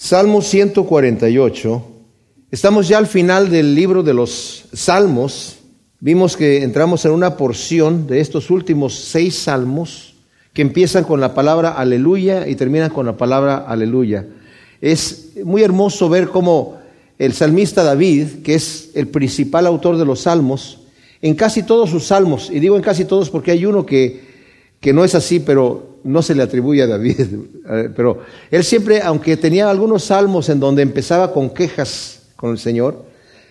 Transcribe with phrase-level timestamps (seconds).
[0.00, 1.82] Salmo 148.
[2.52, 5.58] Estamos ya al final del libro de los Salmos.
[5.98, 10.14] Vimos que entramos en una porción de estos últimos seis salmos
[10.52, 14.24] que empiezan con la palabra aleluya y terminan con la palabra aleluya.
[14.80, 16.78] Es muy hermoso ver cómo
[17.18, 20.78] el salmista David, que es el principal autor de los salmos,
[21.20, 24.20] en casi todos sus salmos, y digo en casi todos porque hay uno que,
[24.78, 27.26] que no es así, pero no se le atribuye a David,
[27.96, 28.20] pero
[28.50, 33.04] él siempre, aunque tenía algunos salmos en donde empezaba con quejas con el Señor,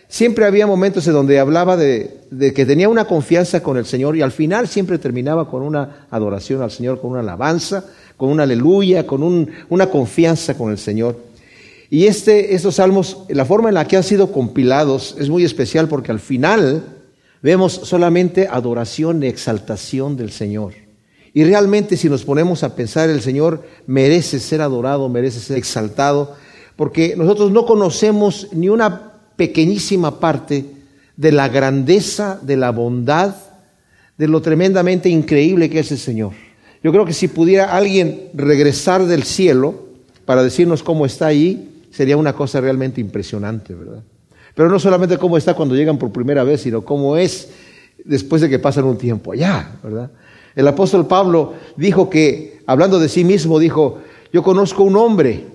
[0.08, 2.22] siempre había momentos en donde hablaba de,
[2.56, 6.62] que tenía una confianza con el Señor y al final siempre terminaba con una adoración
[6.62, 11.20] al Señor, con una alabanza, con una aleluya, con una confianza con el Señor.
[11.90, 15.88] Y este, estos salmos, la forma en la que han sido compilados es muy especial
[15.88, 16.84] porque al final
[17.42, 20.87] vemos solamente adoración y exaltación del Señor.
[21.38, 26.34] Y realmente si nos ponemos a pensar, el Señor merece ser adorado, merece ser exaltado,
[26.76, 30.66] porque nosotros no conocemos ni una pequeñísima parte
[31.16, 33.36] de la grandeza, de la bondad,
[34.18, 36.32] de lo tremendamente increíble que es el Señor.
[36.84, 39.90] Yo creo que si pudiera alguien regresar del cielo
[40.26, 44.02] para decirnos cómo está allí, sería una cosa realmente impresionante, ¿verdad?
[44.56, 47.50] Pero no solamente cómo está cuando llegan por primera vez, sino cómo es
[48.04, 50.10] después de que pasan un tiempo allá, ¿verdad?
[50.58, 54.00] El apóstol Pablo dijo que, hablando de sí mismo, dijo,
[54.34, 55.46] yo conozco un hombre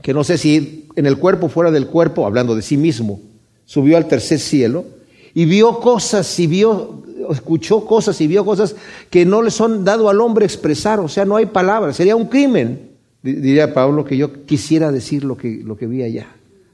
[0.00, 3.20] que no sé si en el cuerpo, fuera del cuerpo, hablando de sí mismo,
[3.66, 4.86] subió al tercer cielo
[5.34, 8.76] y vio cosas y vio, escuchó cosas y vio cosas
[9.10, 12.28] que no le son dado al hombre expresar, o sea, no hay palabras, sería un
[12.28, 16.28] crimen, diría Pablo, que yo quisiera decir lo que, lo que vi allá,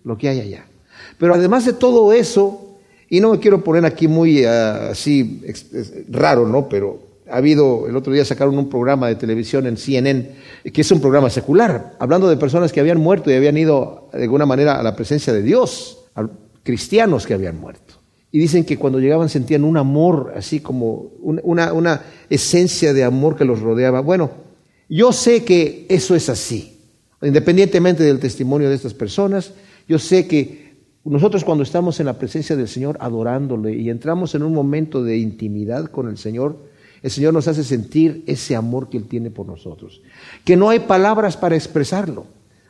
[0.04, 0.66] lo que hay allá.
[1.18, 2.76] Pero además de todo eso,
[3.10, 5.42] y no me quiero poner aquí muy ah, así
[6.08, 6.68] raro, ¿no?
[6.68, 10.30] Pero ha habido, el otro día sacaron un programa de televisión en CNN,
[10.72, 14.24] que es un programa secular, hablando de personas que habían muerto y habían ido de
[14.24, 16.28] alguna manera a la presencia de Dios, a
[16.62, 17.94] cristianos que habían muerto.
[18.30, 23.36] Y dicen que cuando llegaban sentían un amor, así como una, una esencia de amor
[23.36, 24.00] que los rodeaba.
[24.00, 24.30] Bueno,
[24.88, 26.80] yo sé que eso es así,
[27.22, 29.52] independientemente del testimonio de estas personas,
[29.88, 34.42] yo sé que nosotros cuando estamos en la presencia del Señor adorándole y entramos en
[34.42, 36.73] un momento de intimidad con el Señor,
[37.04, 40.00] el Señor nos hace sentir ese amor que Él tiene por nosotros.
[40.42, 42.24] Que no hay palabras para expresarlo.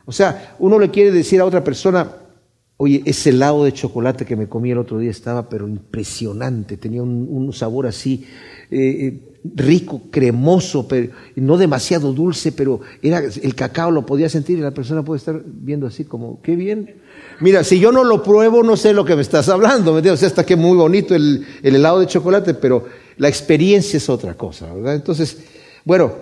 [0.07, 2.11] O sea, uno le quiere decir a otra persona,
[2.77, 7.01] oye, ese helado de chocolate que me comí el otro día estaba pero impresionante, tenía
[7.01, 8.27] un, sabor así
[8.73, 9.21] eh, eh,
[9.55, 14.73] rico, cremoso, pero no demasiado dulce, pero era el cacao lo podía sentir y la
[14.73, 16.97] persona puede estar viendo así como, qué bien.
[17.39, 20.19] Mira, si yo no lo pruebo, no sé lo que me estás hablando, ¿me entiendes?
[20.19, 24.09] O sea, está que muy bonito el, el helado de chocolate, pero la experiencia es
[24.09, 24.95] otra cosa, ¿verdad?
[24.95, 25.39] Entonces,
[25.85, 26.13] bueno,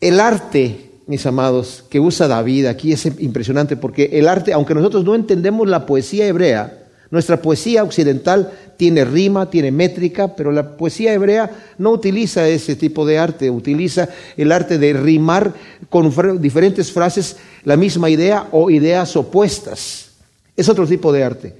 [0.00, 5.04] el arte, mis amados, que usa David aquí es impresionante porque el arte, aunque nosotros
[5.04, 11.12] no entendemos la poesía hebrea, nuestra poesía occidental tiene rima, tiene métrica, pero la poesía
[11.12, 15.52] hebrea no utiliza ese tipo de arte, utiliza el arte de rimar
[15.88, 20.10] con diferentes frases la misma idea o ideas opuestas.
[20.56, 21.54] Es otro tipo de arte.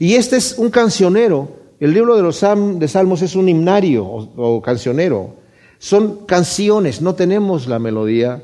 [0.00, 1.48] Y este es un cancionero
[1.80, 5.36] el libro de los de Salmos es un himnario o, cancionero.
[5.78, 8.42] Son canciones, no tenemos la melodía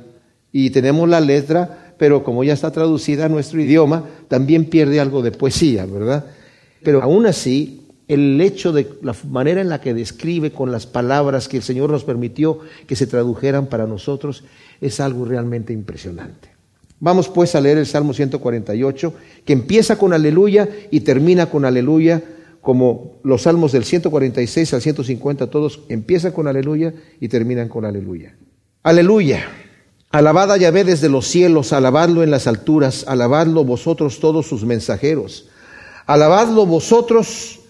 [0.53, 5.21] y tenemos la letra, pero como ya está traducida a nuestro idioma, también pierde algo
[5.21, 6.27] de poesía, ¿verdad?
[6.85, 11.49] Pero aún así, el hecho de la manera en la que describe con las palabras
[11.49, 14.45] que el Señor nos permitió que se tradujeran para nosotros
[14.81, 16.51] es algo realmente impresionante.
[17.01, 22.23] Vamos pues a leer el Salmo 148, que empieza con aleluya y termina con aleluya
[22.65, 28.37] como los salmos del 146 al 150, todos empiezan con aleluya y terminan con aleluya.
[28.83, 29.47] Aleluya.
[30.11, 35.51] Alabad a Yahvé desde los cielos, alabadlo en las alturas, alabadlo vosotros todos sus mensajeros,
[36.07, 37.61] alabadlo vosotros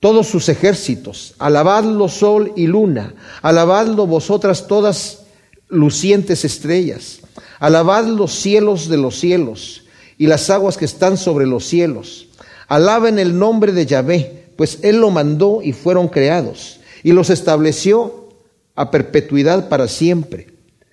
[0.00, 5.26] todos sus ejércitos, alabadlo sol y luna, alabadlo vosotras todas
[5.68, 7.20] lucientes estrellas,
[7.60, 9.84] alabad los cielos de los cielos
[10.16, 12.27] y las aguas que están sobre los cielos
[12.68, 18.28] Alaben el nombre de Yahvé, pues Él lo mandó y fueron creados, y los estableció
[18.74, 20.48] a perpetuidad para siempre.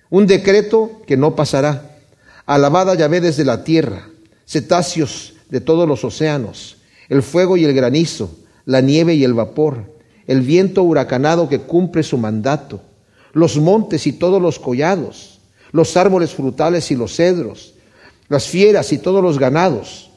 [0.08, 1.98] Un decreto que no pasará.
[2.46, 4.08] Alabad a Yahvé desde la tierra,
[4.46, 6.78] cetáceos de todos los océanos,
[7.10, 8.34] el fuego y el granizo,
[8.64, 9.84] la nieve y el vapor,
[10.26, 12.80] el viento huracanado que cumple su mandato,
[13.32, 15.40] los montes y todos los collados,
[15.72, 17.74] los árboles frutales y los cedros,
[18.28, 20.10] las fieras y todos los ganados,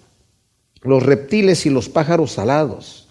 [0.82, 3.08] los reptiles y los pájaros alados,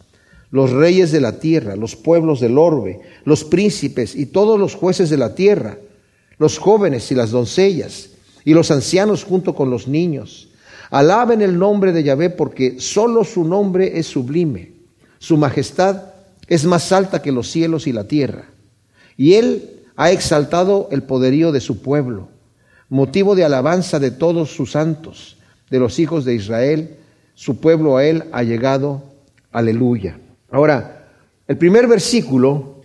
[0.50, 5.10] los reyes de la tierra, los pueblos del orbe, los príncipes y todos los jueces
[5.10, 5.78] de la tierra,
[6.38, 8.10] los jóvenes y las doncellas,
[8.44, 10.48] y los ancianos junto con los niños.
[10.90, 14.72] Alaben el nombre de Yahvé porque solo su nombre es sublime.
[15.18, 16.04] Su majestad
[16.46, 18.46] es más alta que los cielos y la tierra.
[19.16, 22.28] Y él ha exaltado el poderío de su pueblo,
[22.88, 25.36] motivo de alabanza de todos sus santos,
[25.70, 26.96] de los hijos de Israel.
[27.38, 29.00] Su pueblo a él ha llegado.
[29.52, 30.18] Aleluya.
[30.50, 31.06] Ahora,
[31.46, 32.80] el primer versículo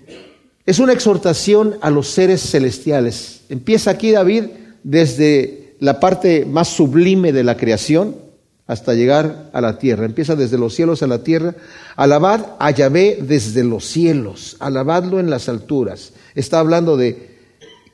[0.64, 3.46] es una exhortación a los seres celestiales.
[3.50, 4.44] Empieza aquí David
[4.84, 8.16] desde la parte más sublime de la creación
[8.68, 10.06] hasta llegar a la tierra.
[10.06, 11.56] Empieza desde los cielos a la tierra.
[11.96, 16.14] Alabad a Yahvé desde los cielos, alabadlo en las alturas.
[16.36, 17.40] Está hablando de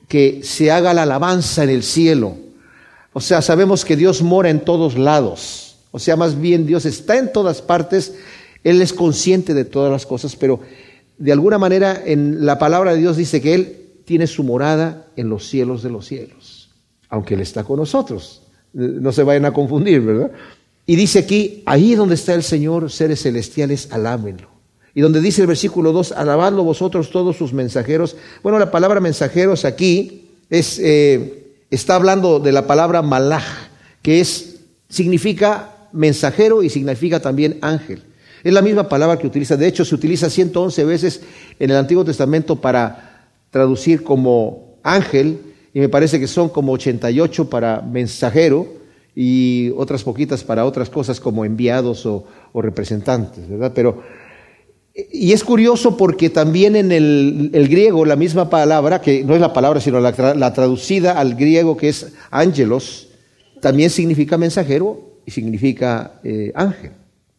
[0.10, 2.36] que se haga la alabanza en el cielo.
[3.14, 5.69] O sea, sabemos que Dios mora en todos lados.
[5.91, 8.15] O sea, más bien Dios está en todas partes.
[8.63, 10.59] Él es consciente de todas las cosas, pero
[11.18, 15.30] de alguna manera en la palabra de Dios dice que Él tiene su morada en
[15.30, 16.69] los cielos de los cielos,
[17.09, 18.41] aunque Él está con nosotros.
[18.74, 20.31] No se vayan a confundir, ¿verdad?
[20.86, 24.50] Y dice aquí, ahí donde está el Señor, seres celestiales, alábenlo.
[24.95, 28.15] Y donde dice el versículo 2, alabadlo vosotros todos sus mensajeros.
[28.41, 33.44] Bueno, la palabra mensajeros aquí es, eh, está hablando de la palabra malach,
[34.01, 38.03] que es, significa mensajero y significa también ángel.
[38.44, 41.21] Es la misma palabra que utiliza, de hecho se utiliza 111 veces
[41.59, 45.39] en el Antiguo Testamento para traducir como ángel,
[45.74, 48.80] y me parece que son como 88 para mensajero
[49.15, 53.71] y otras poquitas para otras cosas como enviados o, representantes, ¿verdad?
[53.75, 54.01] Pero,
[55.12, 59.53] y es curioso porque también en el, griego la misma palabra, que no es la
[59.53, 63.09] palabra, sino la, traducida al griego que es ángelos,
[63.62, 66.92] también significa mensajero significa eh, ángel.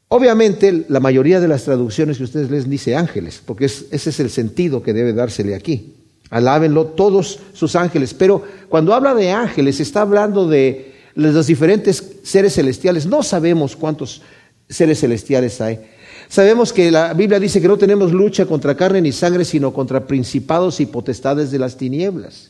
[0.09, 4.29] Obviamente, la mayoría de las traducciones que ustedes leen dice ángeles, porque ese es el
[4.29, 5.95] sentido que debe dársele aquí.
[6.31, 8.15] Alábenlo todos sus ángeles.
[8.15, 13.07] Pero cuando habla de ángeles, está hablando de los diferentes seres celestiales.
[13.07, 14.23] No sabemos cuántos
[14.69, 15.81] seres celestiales hay.
[16.29, 20.07] Sabemos que la Biblia dice que no tenemos lucha contra carne ni sangre, sino contra
[20.07, 22.50] principados y potestades de las tinieblas.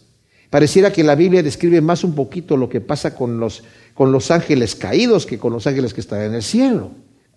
[0.51, 3.63] Pareciera que la Biblia describe más un poquito lo que pasa con los,
[3.95, 6.91] con los ángeles caídos que con los ángeles que están en el cielo.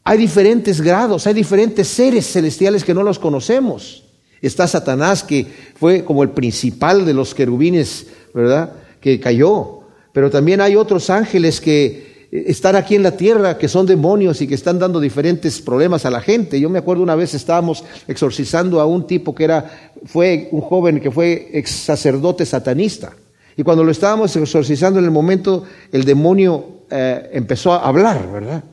[0.04, 4.04] Hay diferentes grados, hay diferentes seres celestiales que no los conocemos.
[4.42, 8.74] Está Satanás, que fue como el principal de los querubines, ¿verdad?
[9.00, 9.82] Que cayó.
[10.12, 14.48] Pero también hay otros ángeles que están aquí en la tierra, que son demonios y
[14.48, 16.60] que están dando diferentes problemas a la gente.
[16.60, 21.00] Yo me acuerdo una vez estábamos exorcizando a un tipo que era, fue un joven
[21.00, 23.14] que fue ex sacerdote satanista.
[23.56, 28.64] Y cuando lo estábamos exorcizando en el momento, el demonio eh, empezó a hablar, ¿verdad?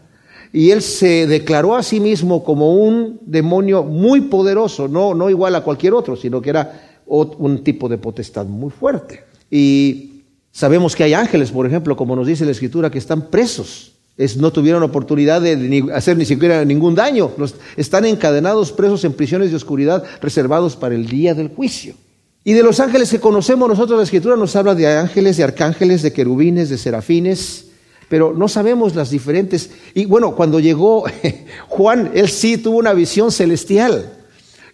[0.52, 5.54] y él se declaró a sí mismo como un demonio muy poderoso, no, no igual
[5.54, 9.24] a cualquier otro, sino que era un tipo de potestad muy fuerte.
[9.50, 10.09] Y
[10.52, 13.92] sabemos que hay ángeles, por ejemplo, como nos dice la Escritura, que están presos.
[14.16, 17.30] Es, no tuvieron oportunidad de hacer ni siquiera ningún daño.
[17.76, 21.94] están encadenados, presos en prisiones de oscuridad, reservados para el día del juicio.
[22.44, 26.02] Y de los ángeles que conocemos nosotros, la Escritura nos habla de ángeles, de arcángeles,
[26.02, 27.66] de querubines, de serafines,
[28.08, 29.70] pero no sabemos las diferentes.
[29.94, 31.04] Y bueno, cuando llegó
[31.68, 34.12] Juan, él sí tuvo una visión celestial.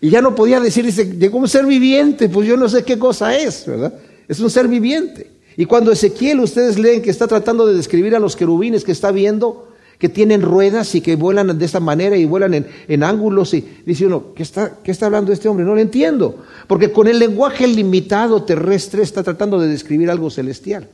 [0.01, 2.99] Y ya no podía decir, dice, llegó un ser viviente, pues yo no sé qué
[2.99, 3.95] cosa es, ¿verdad?
[4.29, 5.36] Es un ser viviente.
[5.57, 9.11] Y cuando Ezequiel, ustedes leen que está tratando de describir a los querubines que está
[9.11, 9.69] viendo,
[9.99, 14.07] que tienen ruedas y que vuelan de esta manera y vuelan en, ángulos, y dice
[14.07, 15.65] uno, ¿qué está, ¿qué está hablando este hombre?
[15.65, 16.45] No lo entiendo.
[16.67, 20.89] Porque con el lenguaje limitado terrestre está tratando de describir algo celestial.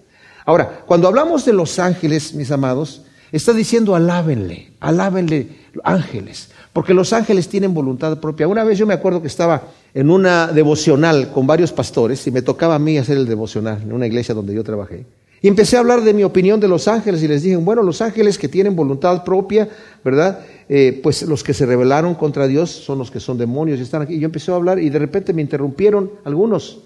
[0.45, 5.49] Ahora, cuando hablamos de los ángeles, mis amados, está diciendo alábenle, alábenle
[5.83, 8.47] ángeles, porque los ángeles tienen voluntad propia.
[8.47, 9.63] Una vez yo me acuerdo que estaba
[9.95, 13.93] en una devocional con varios pastores y me tocaba a mí hacer el devocional en
[13.93, 15.05] una iglesia donde yo trabajé.
[15.43, 18.01] Y empecé a hablar de mi opinión de los ángeles y les dije, bueno, los
[18.01, 19.69] ángeles que tienen voluntad propia,
[20.05, 20.41] ¿verdad?
[20.69, 24.03] Eh, pues los que se rebelaron contra Dios son los que son demonios y están
[24.03, 24.15] aquí.
[24.15, 26.79] Y yo empecé a hablar y de repente me interrumpieron algunos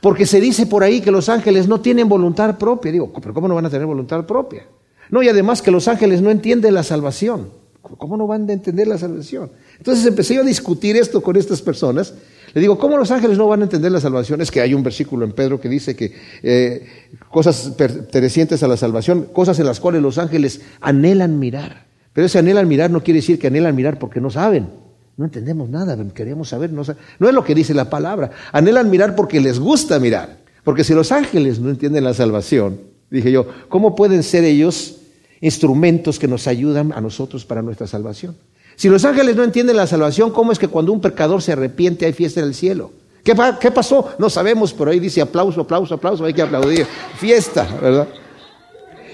[0.00, 2.92] porque se dice por ahí que los ángeles no tienen voluntad propia.
[2.92, 4.64] Digo, pero ¿cómo no van a tener voluntad propia?
[5.10, 7.48] No, y además que los ángeles no entienden la salvación.
[7.82, 9.50] ¿Cómo no van a entender la salvación?
[9.78, 12.14] Entonces empecé yo a discutir esto con estas personas.
[12.54, 14.40] Le digo, ¿cómo los ángeles no van a entender la salvación?
[14.40, 16.86] Es que hay un versículo en Pedro que dice que eh,
[17.30, 21.86] cosas pertenecientes a la salvación, cosas en las cuales los ángeles anhelan mirar.
[22.12, 24.68] Pero ese anhelan mirar no quiere decir que anhelan mirar porque no saben.
[25.16, 26.82] No entendemos nada, queremos saber, no,
[27.18, 28.30] no es lo que dice la palabra.
[28.52, 30.38] Anhelan mirar porque les gusta mirar.
[30.64, 34.98] Porque si los ángeles no entienden la salvación, dije yo, ¿cómo pueden ser ellos
[35.40, 38.36] instrumentos que nos ayudan a nosotros para nuestra salvación?
[38.78, 42.06] Si los ángeles no entienden la salvación, ¿cómo es que cuando un pecador se arrepiente
[42.06, 42.92] hay fiesta en el cielo?
[43.24, 44.10] ¿Qué, ¿Qué, pasó?
[44.20, 46.86] No sabemos, pero ahí dice aplauso, aplauso, aplauso, hay que aplaudir.
[47.16, 48.06] Fiesta, ¿verdad?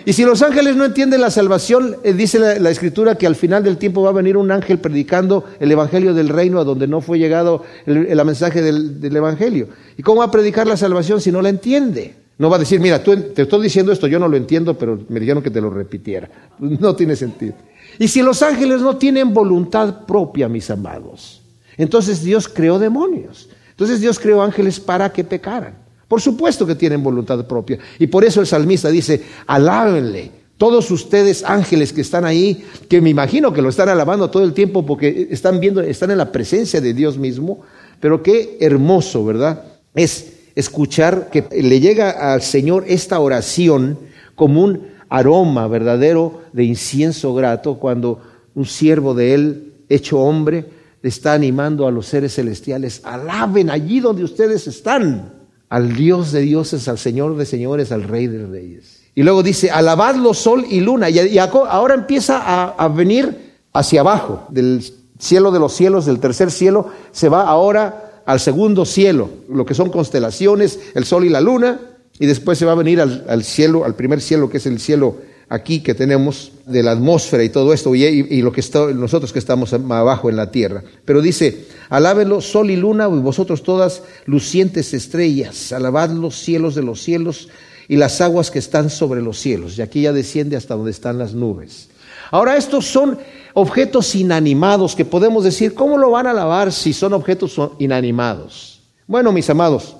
[0.04, 3.64] Y si los ángeles no entienden la salvación, eh, dice la, escritura que al final
[3.64, 7.00] del tiempo va a venir un ángel predicando el evangelio del reino a donde no
[7.00, 9.68] fue llegado el, mensaje del, del, evangelio.
[9.96, 12.16] ¿Y cómo va a predicar la salvación si no la entiende?
[12.36, 15.00] No va a decir, mira, tú, te estoy diciendo esto, yo no lo entiendo, pero
[15.08, 16.28] me dijeron que te lo repitiera.
[16.58, 17.54] No tiene sentido.
[17.98, 21.42] Y si los ángeles no tienen voluntad propia, mis amados,
[21.76, 23.48] entonces Dios creó demonios.
[23.70, 25.74] Entonces Dios creó ángeles para que pecaran.
[26.06, 27.78] Por supuesto que tienen voluntad propia.
[27.98, 30.30] Y por eso el salmista dice, alábenle.
[30.56, 34.52] Todos ustedes ángeles que están ahí, que me imagino que lo están alabando todo el
[34.52, 37.62] tiempo porque están viendo, están en la presencia de Dios mismo,
[37.98, 39.64] pero qué hermoso, ¿verdad?
[39.96, 43.98] Es escuchar que le llega al Señor esta oración
[44.36, 48.20] como un aroma verdadero de incienso grato cuando
[48.54, 50.66] un siervo de Él, hecho hombre,
[51.02, 55.32] está animando a los seres celestiales, alaben allí donde ustedes están
[55.68, 59.00] al Dios de dioses, al Señor de señores, al Rey de reyes.
[59.14, 61.08] Y luego dice, alabadlo sol y luna.
[61.10, 64.82] Y ahora empieza a, venir hacia abajo, del
[65.18, 69.74] cielo de los cielos, del tercer cielo, se va ahora al segundo cielo, lo que
[69.74, 71.80] son constelaciones, el sol y la luna,
[72.18, 75.16] y después se va a venir al, cielo, al primer cielo, que es el cielo
[75.48, 78.62] aquí que tenemos de la atmósfera y todo esto, y, lo que
[78.94, 80.82] nosotros que estamos abajo en la tierra.
[81.04, 86.82] Pero dice, alábenlo sol y luna, y vosotros todas lucientes estrellas, alabad los cielos de
[86.82, 87.48] los cielos
[87.88, 89.76] y las aguas que están sobre los cielos.
[89.76, 91.88] Y aquí ya desciende hasta donde están las nubes.
[92.30, 93.18] Ahora estos son
[93.54, 98.80] objetos inanimados que podemos decir, ¿cómo lo van a alabar si son objetos inanimados?
[99.06, 99.96] Bueno, mis amados,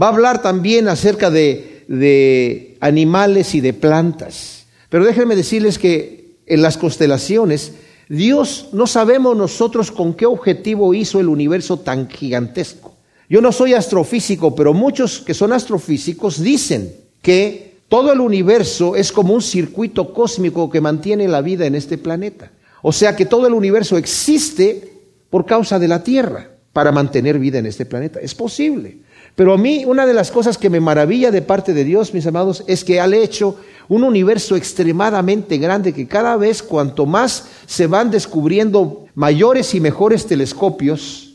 [0.00, 4.66] va a hablar también acerca de, de animales y de plantas.
[4.88, 7.72] Pero déjenme decirles que en las constelaciones,
[8.08, 12.94] Dios no sabemos nosotros con qué objetivo hizo el universo tan gigantesco.
[13.28, 19.12] Yo no soy astrofísico, pero muchos que son astrofísicos dicen que todo el universo es
[19.12, 22.50] como un circuito cósmico que mantiene la vida en este planeta.
[22.82, 24.92] O sea que todo el universo existe
[25.28, 28.20] por causa de la Tierra para mantener vida en este planeta.
[28.20, 28.98] Es posible.
[29.38, 32.26] Pero a mí una de las cosas que me maravilla de parte de Dios, mis
[32.26, 33.54] amados, es que ha hecho
[33.86, 40.26] un universo extremadamente grande que cada vez cuanto más se van descubriendo mayores y mejores
[40.26, 41.34] telescopios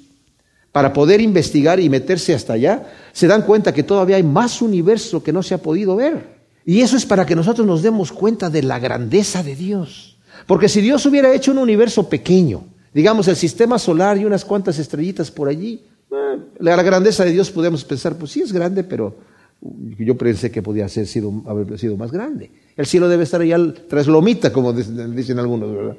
[0.74, 5.24] para poder investigar y meterse hasta allá, se dan cuenta que todavía hay más universo
[5.24, 6.28] que no se ha podido ver.
[6.66, 10.18] Y eso es para que nosotros nos demos cuenta de la grandeza de Dios.
[10.46, 14.78] Porque si Dios hubiera hecho un universo pequeño, digamos el sistema solar y unas cuantas
[14.78, 15.86] estrellitas por allí,
[16.60, 19.16] la grandeza de Dios podemos pensar, pues sí es grande, pero
[20.00, 21.08] yo pensé que podía ser
[21.46, 22.52] haber sido más grande.
[22.76, 25.98] El cielo debe estar allá tras lomita, como dicen algunos, ¿verdad?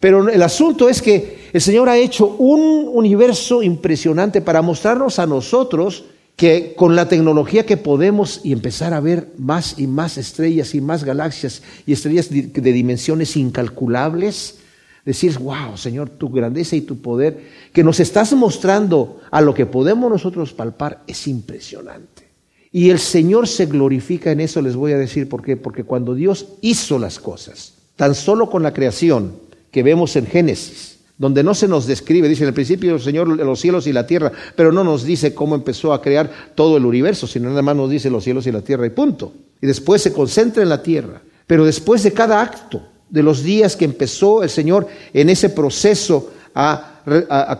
[0.00, 5.26] Pero el asunto es que el Señor ha hecho un universo impresionante para mostrarnos a
[5.26, 10.74] nosotros que con la tecnología que podemos y empezar a ver más y más estrellas
[10.74, 14.58] y más galaxias y estrellas de dimensiones incalculables,
[15.04, 19.66] decir, wow, Señor, tu grandeza y tu poder que nos estás mostrando a lo que
[19.66, 22.30] podemos nosotros palpar es impresionante.
[22.70, 25.56] Y el Señor se glorifica en eso, les voy a decir por qué.
[25.56, 29.34] Porque cuando Dios hizo las cosas, tan solo con la creación
[29.70, 33.28] que vemos en Génesis, donde no se nos describe, dice en el principio el Señor
[33.28, 36.86] los cielos y la tierra, pero no nos dice cómo empezó a crear todo el
[36.86, 39.34] universo, sino nada más nos dice los cielos y la tierra y punto.
[39.60, 41.20] Y después se concentra en la tierra.
[41.46, 42.82] Pero después de cada acto,
[43.12, 46.88] de los días que empezó el Señor en ese proceso a,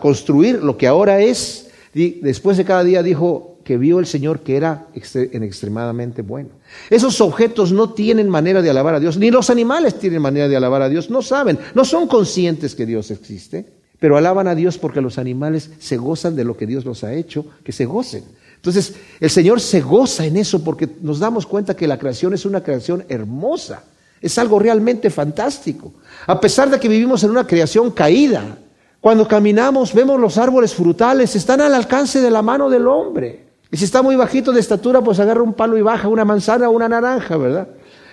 [0.01, 4.57] construir lo que ahora es, después de cada día dijo, que vio el Señor que
[4.57, 6.51] era en extremadamente bueno.
[6.91, 10.57] Esos objetos no tienen manera de alabar a Dios, ni los animales tienen manera de
[10.57, 13.67] alabar a Dios, no saben, no son conscientes que Dios existe,
[14.01, 17.15] pero alaban a Dios porque los animales se gozan de lo que Dios los ha
[17.15, 18.25] hecho, que se gocen.
[18.57, 22.47] Entonces, el Señor se goza en eso porque nos damos cuenta que la creación es
[22.47, 23.85] una creación hermosa,
[24.23, 25.93] es algo realmente fantástico.
[26.27, 28.57] A pesar de que vivimos en una creación caída,
[29.01, 33.47] cuando caminamos vemos los árboles frutales, están al alcance de la mano del hombre.
[33.71, 36.69] Y si está muy bajito de estatura, pues agarra un palo y baja una manzana
[36.69, 37.69] o una naranja, ¿verdad?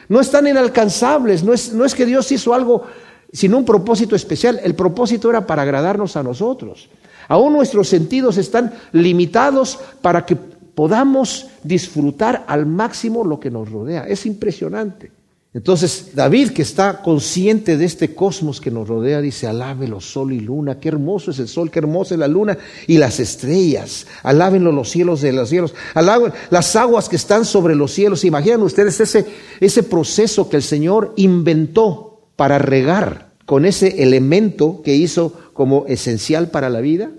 [0.08, 2.86] No están inalcanzables, no es, no es que Dios hizo algo
[3.32, 6.90] sin un propósito especial, el propósito era para agradarnos a nosotros.
[7.28, 14.08] Aún nuestros sentidos están limitados para que podamos disfrutar al máximo lo que nos rodea.
[14.08, 15.19] Es impresionante.
[15.52, 20.40] Entonces David, que está consciente de este cosmos que nos rodea, dice, alábelo sol y
[20.40, 24.72] luna, qué hermoso es el sol, qué hermosa es la luna y las estrellas, alábenlo
[24.72, 28.26] los cielos de los cielos, alaben las aguas que están sobre los cielos.
[28.26, 29.26] Imaginan ustedes ese,
[29.60, 36.52] ese proceso que el Señor inventó para regar con ese elemento que hizo como esencial
[36.52, 37.10] para la vida.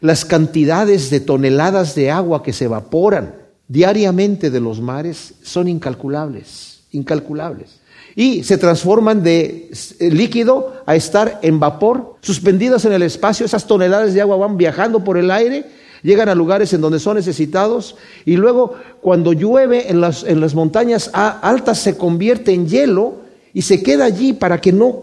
[0.00, 3.34] Las cantidades de toneladas de agua que se evaporan
[3.66, 7.79] diariamente de los mares son incalculables, incalculables.
[8.16, 13.66] Y se transforman de eh, líquido a estar en vapor, suspendidas en el espacio, esas
[13.66, 15.66] toneladas de agua van viajando por el aire,
[16.02, 20.54] llegan a lugares en donde son necesitados y luego cuando llueve en las, en las
[20.54, 23.16] montañas altas se convierte en hielo
[23.52, 25.02] y se queda allí para que no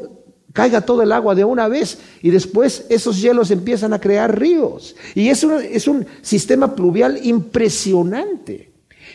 [0.53, 4.95] caiga todo el agua de una vez y después esos hielos empiezan a crear ríos.
[5.13, 8.66] Y es es un sistema pluvial impresionante.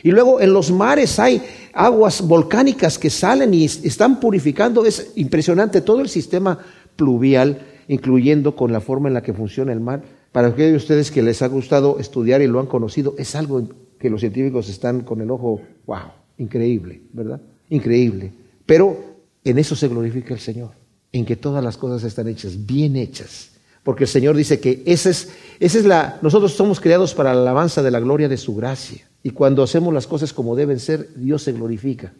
[0.02, 1.42] Y luego en los mares hay
[1.72, 4.84] aguas volcánicas que salen y están purificando.
[4.84, 6.58] Es impresionante todo el sistema
[6.96, 10.02] pluvial, incluyendo con la forma en la que funciona el mar.
[10.32, 13.68] Para aquellos de ustedes que les ha gustado estudiar y lo han conocido, es algo
[13.98, 15.98] que los científicos están con el ojo, wow,
[16.38, 17.40] increíble, ¿verdad?
[17.68, 18.32] Increíble.
[18.66, 18.96] Pero
[19.44, 20.70] en eso se glorifica el Señor,
[21.12, 23.50] en que todas las cosas están hechas, bien hechas.
[23.84, 25.30] Porque el Señor dice que esa es,
[25.60, 29.06] esa es la, nosotros somos creados para la alabanza de la gloria de su gracia.
[29.22, 32.12] Y cuando hacemos las cosas como deben ser, Dios se glorifica.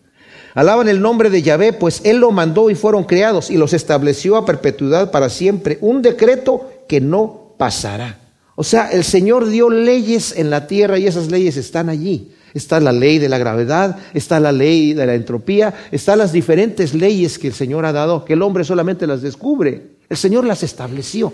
[0.55, 4.37] Alaban el nombre de Yahvé, pues Él lo mandó y fueron creados y los estableció
[4.37, 5.79] a perpetuidad para siempre.
[5.81, 8.19] Un decreto que no pasará.
[8.55, 12.33] O sea, el Señor dio leyes en la tierra y esas leyes están allí.
[12.55, 16.93] Está la ley de la gravedad, está la ley de la entropía, están las diferentes
[16.93, 19.93] leyes que el Señor ha dado, que el hombre solamente las descubre.
[20.11, 21.33] El Señor las estableció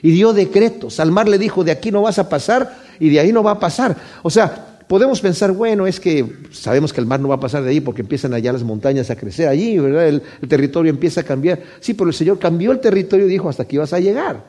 [0.00, 1.00] y dio decretos.
[1.00, 3.52] Al mar le dijo, de aquí no vas a pasar y de ahí no va
[3.52, 3.94] a pasar.
[4.22, 7.62] O sea, podemos pensar, bueno, es que sabemos que el mar no va a pasar
[7.62, 10.08] de ahí porque empiezan allá las montañas a crecer allí, ¿verdad?
[10.08, 11.60] El, territorio empieza a cambiar.
[11.80, 14.44] Sí, pero el Señor cambió el territorio y dijo, hasta aquí vas a llegar.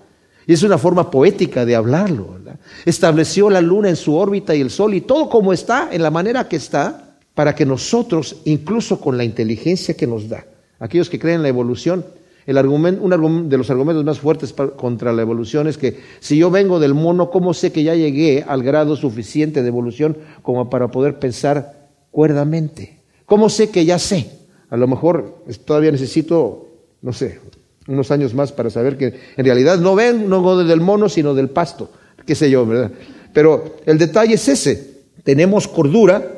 [0.48, 2.60] Y es una forma poética de hablarlo, ¿verdad?
[2.86, 6.12] Estableció la luna en su órbita y el sol y todo como está, en la
[6.12, 10.46] manera que está, para que nosotros, incluso con la inteligencia que nos da,
[10.80, 12.06] aquellos que creen en la evolución,
[12.46, 16.80] el argumento, de los argumentos más fuertes contra la evolución es que si yo vengo
[16.80, 21.18] del mono, ¿cómo sé que ya llegué al grado suficiente de evolución como para poder
[21.18, 23.00] pensar cuerdamente?
[23.26, 24.30] ¿Cómo sé que ya sé?
[24.70, 26.68] A lo mejor todavía necesito,
[27.02, 27.40] no sé,
[27.88, 31.50] unos años más para saber que en realidad no ven, no del mono, sino del
[31.50, 31.90] pasto,
[32.28, 32.92] qué sé yo, ¿verdad?
[33.34, 36.32] Pero el detalle es ese, tenemos cordura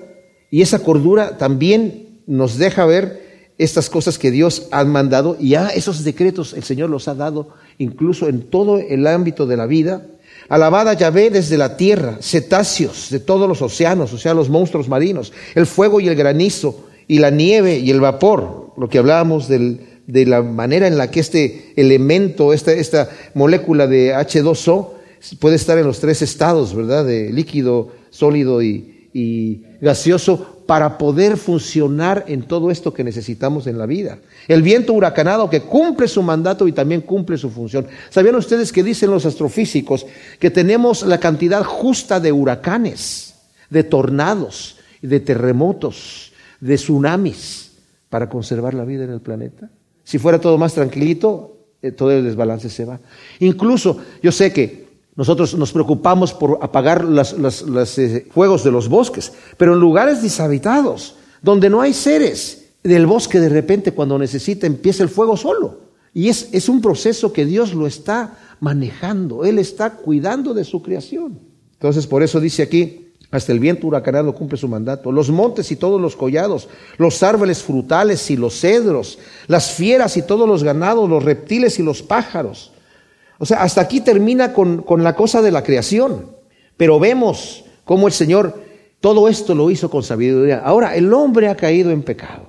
[0.49, 3.26] y esa cordura también nos deja ver
[3.57, 7.49] estas cosas que Dios ha mandado y ya esos decretos el Señor los ha dado
[7.77, 10.05] incluso en todo el ámbito de la vida.
[10.49, 15.33] Alabada Yahvé desde la tierra, cetáceos de todos los océanos, o sea, los monstruos marinos,
[15.55, 20.25] el fuego y el granizo, y la nieve y el vapor, lo que hablábamos de
[20.25, 24.89] la manera en la que este elemento, esta, esta molécula de H2O,
[25.39, 27.05] puede estar en los tres estados, ¿verdad?
[27.05, 33.77] De líquido, sólido y, y gaseoso, para poder funcionar en todo esto que necesitamos en
[33.77, 34.19] la vida.
[34.47, 37.87] El viento huracanado que cumple su mandato y también cumple su función.
[38.09, 40.05] ¿Sabían ustedes que dicen los astrofísicos
[40.39, 43.35] que tenemos la cantidad justa de huracanes,
[43.69, 47.71] de tornados, de terremotos, de tsunamis
[48.09, 49.69] para conservar la vida en el planeta?
[50.03, 52.99] Si fuera todo más tranquilito, eh, todo el desbalance se va.
[53.39, 54.86] Incluso yo sé que
[55.17, 61.15] nosotros nos preocupamos por apagar los eh, fuegos de los bosques, pero en lugares deshabitados,
[61.41, 65.79] donde no hay seres, del bosque de repente cuando necesita empieza el fuego solo.
[66.13, 70.83] Y es, es un proceso que Dios lo está manejando, Él está cuidando de su
[70.83, 71.39] creación.
[71.73, 75.11] Entonces por eso dice aquí, hasta el viento huracanado cumple su mandato.
[75.11, 80.21] Los montes y todos los collados, los árboles frutales y los cedros, las fieras y
[80.21, 82.71] todos los ganados, los reptiles y los pájaros
[83.39, 86.31] o sea, hasta aquí termina con, la cosa de la creación.
[86.75, 88.65] Pero vemos cómo el Señor
[88.99, 90.61] todo esto lo hizo con sabiduría.
[90.63, 92.47] Ahora, el hombre ha caído en pecado.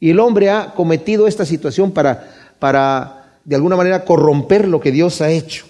[0.00, 4.92] Y el hombre ha cometido esta situación para, para, de alguna manera, corromper lo que
[4.92, 5.66] Dios ha hecho.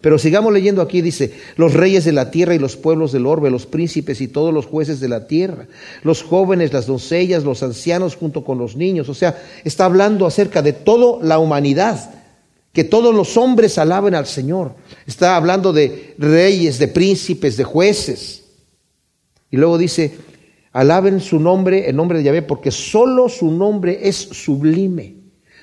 [0.00, 3.50] Pero sigamos leyendo aquí, dice, los reyes de la tierra y los pueblos del orbe,
[3.50, 5.66] los príncipes y todos los jueces de la tierra,
[6.02, 9.08] los jóvenes, las doncellas, los ancianos junto con los niños.
[9.08, 12.21] O sea, está hablando acerca de toda la humanidad
[12.72, 14.74] que todos los hombres alaben al Señor.
[15.06, 18.44] Está hablando de reyes, de príncipes, de jueces.
[19.50, 20.16] Y luego dice,
[20.72, 25.16] alaben su nombre, el nombre de Yahvé, porque solo su nombre es sublime.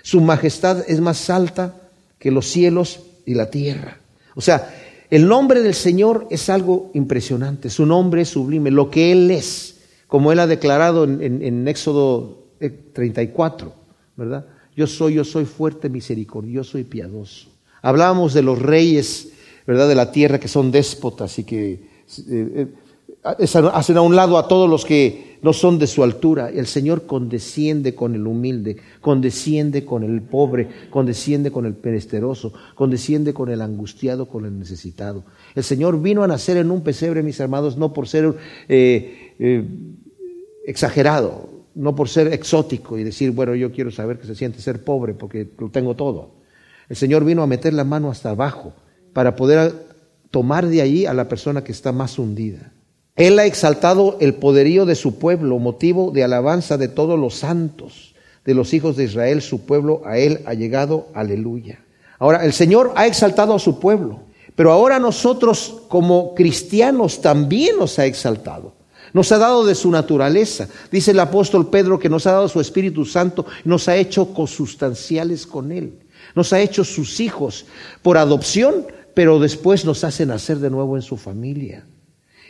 [0.03, 1.75] Su majestad es más alta
[2.19, 3.97] que los cielos y la tierra.
[4.35, 4.75] O sea,
[5.09, 7.71] el nombre del Señor es algo impresionante.
[7.71, 12.43] Su nombre es sublime, lo que Él es, como Él ha declarado en, en Éxodo
[12.93, 13.73] 34,
[14.15, 14.45] ¿verdad?
[14.79, 17.49] Yo soy, yo soy fuerte, misericordioso y piadoso.
[17.81, 19.33] Hablábamos de los reyes,
[19.67, 19.89] ¿verdad?
[19.89, 21.79] De la tierra que son déspotas y que eh,
[22.29, 22.67] eh,
[23.73, 26.49] hacen a un lado a todos los que no son de su altura.
[26.49, 33.33] El Señor condesciende con el humilde, condesciende con el pobre, condesciende con el peresteroso, condesciende
[33.33, 35.25] con el angustiado, con el necesitado.
[35.55, 38.33] El Señor vino a nacer en un pesebre, mis hermanos, no por ser
[38.69, 39.35] eh,
[40.65, 44.83] exagerado, no por ser exótico y decir, bueno, yo quiero saber que se siente ser
[44.83, 46.31] pobre porque lo tengo todo.
[46.89, 48.73] El Señor vino a meter la mano hasta abajo
[49.13, 49.73] para poder
[50.31, 52.73] tomar de allí a la persona que está más hundida.
[53.15, 58.15] Él ha exaltado el poderío de su pueblo, motivo de alabanza de todos los santos,
[58.45, 61.79] de los hijos de Israel, su pueblo, a Él ha llegado, aleluya.
[62.17, 64.21] Ahora, el Señor ha exaltado a su pueblo,
[64.55, 68.78] pero ahora nosotros como cristianos también nos ha exaltado.
[69.13, 70.67] Nos ha dado de su naturaleza.
[70.91, 75.47] Dice el apóstol Pedro que nos ha dado su Espíritu Santo, nos ha hecho consustanciales
[75.47, 75.99] con Él.
[76.35, 77.65] Nos ha hecho sus hijos
[78.01, 81.85] por adopción, pero después nos hace nacer de nuevo en su familia.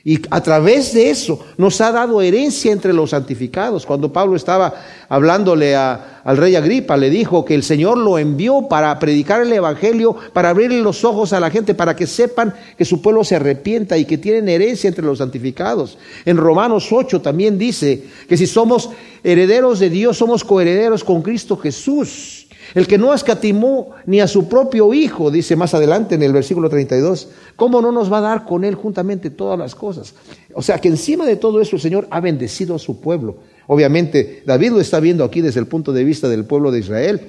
[0.03, 3.85] Y a través de eso nos ha dado herencia entre los santificados.
[3.85, 4.73] Cuando Pablo estaba
[5.09, 10.15] hablándole al rey Agripa, le dijo que el Señor lo envió para predicar el Evangelio,
[10.33, 13.97] para abrirle los ojos a la gente, para que sepan que su pueblo se arrepienta
[13.97, 15.97] y que tienen herencia entre los santificados.
[16.25, 18.89] En Romanos 8 también dice que si somos
[19.23, 22.38] herederos de Dios, somos coherederos con Cristo Jesús.
[22.75, 26.69] El que no escatimó ni a su propio Hijo, dice más adelante en el versículo
[26.69, 30.13] 32, ¿cómo no nos va a dar con Él juntamente todas las cosas?
[30.53, 33.37] O sea que encima de todo eso el Señor ha bendecido a su pueblo.
[33.67, 37.21] Obviamente David lo está viendo aquí desde el punto de vista del pueblo de Israel,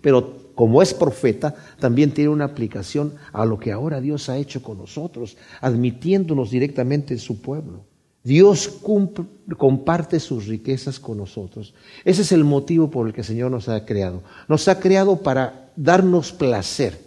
[0.00, 4.60] pero como es profeta, también tiene una aplicación a lo que ahora Dios ha hecho
[4.60, 7.84] con nosotros, admitiéndonos directamente en su pueblo.
[8.28, 8.78] Dios
[9.56, 11.72] comparte sus riquezas con nosotros.
[12.04, 14.22] Ese es el motivo por el que el Señor nos ha creado.
[14.48, 17.00] Nos ha creado para darnos placer.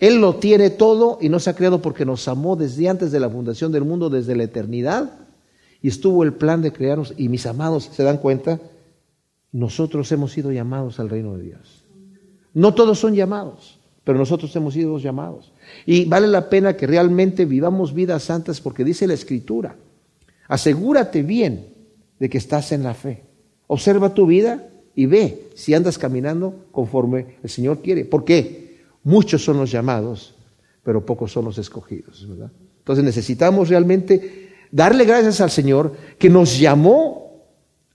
[0.00, 3.30] Él lo tiene todo y nos ha creado porque nos amó desde antes de la
[3.30, 5.12] fundación del mundo, desde la eternidad.
[5.80, 7.14] Y estuvo el plan de crearnos.
[7.16, 8.58] Y mis amados, ¿se dan cuenta?
[9.52, 11.84] Nosotros hemos sido llamados al reino de Dios.
[12.52, 15.52] No todos son llamados, pero nosotros hemos sido llamados.
[15.86, 19.76] Y vale la pena que realmente vivamos vidas santas porque dice la Escritura
[20.48, 21.74] Asegúrate bien
[22.18, 23.22] de que estás en la fe.
[23.66, 28.04] Observa tu vida y ve si andas caminando conforme el Señor quiere.
[28.04, 28.82] ¿Por qué?
[29.02, 30.34] Muchos son los llamados,
[30.82, 32.26] pero pocos son los escogidos.
[32.78, 37.24] Entonces necesitamos realmente darle gracias al Señor que nos llamó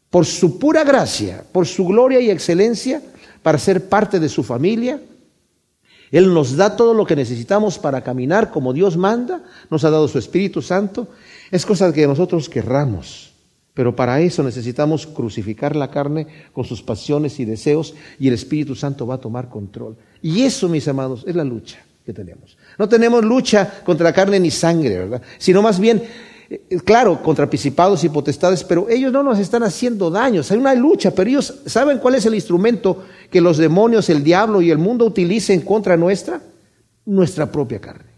[0.10, 3.02] por su pura gracia, por su gloria y excelencia,
[3.44, 5.00] para ser parte de su familia.
[6.12, 10.08] Él nos da todo lo que necesitamos para caminar como Dios manda, nos ha dado
[10.08, 11.08] su Espíritu Santo
[11.52, 13.32] es cosa que nosotros querramos,
[13.74, 18.76] pero para eso necesitamos crucificar la carne con sus pasiones y deseos y el Espíritu
[18.76, 19.96] Santo va a tomar control.
[20.22, 22.58] Y eso, mis amados, es la lucha que tenemos.
[22.78, 25.22] No tenemos lucha contra la carne ni sangre, ¿verdad?
[25.38, 26.04] Sino más bien,
[26.84, 30.52] claro, contra principados y potestades, pero ellos no nos están haciendo daños.
[30.52, 34.62] Hay una lucha, pero ellos saben cuál es el instrumento que los demonios, el diablo
[34.62, 36.42] y el mundo utilicen contra nuestra,
[37.06, 38.10] nuestra propia carne.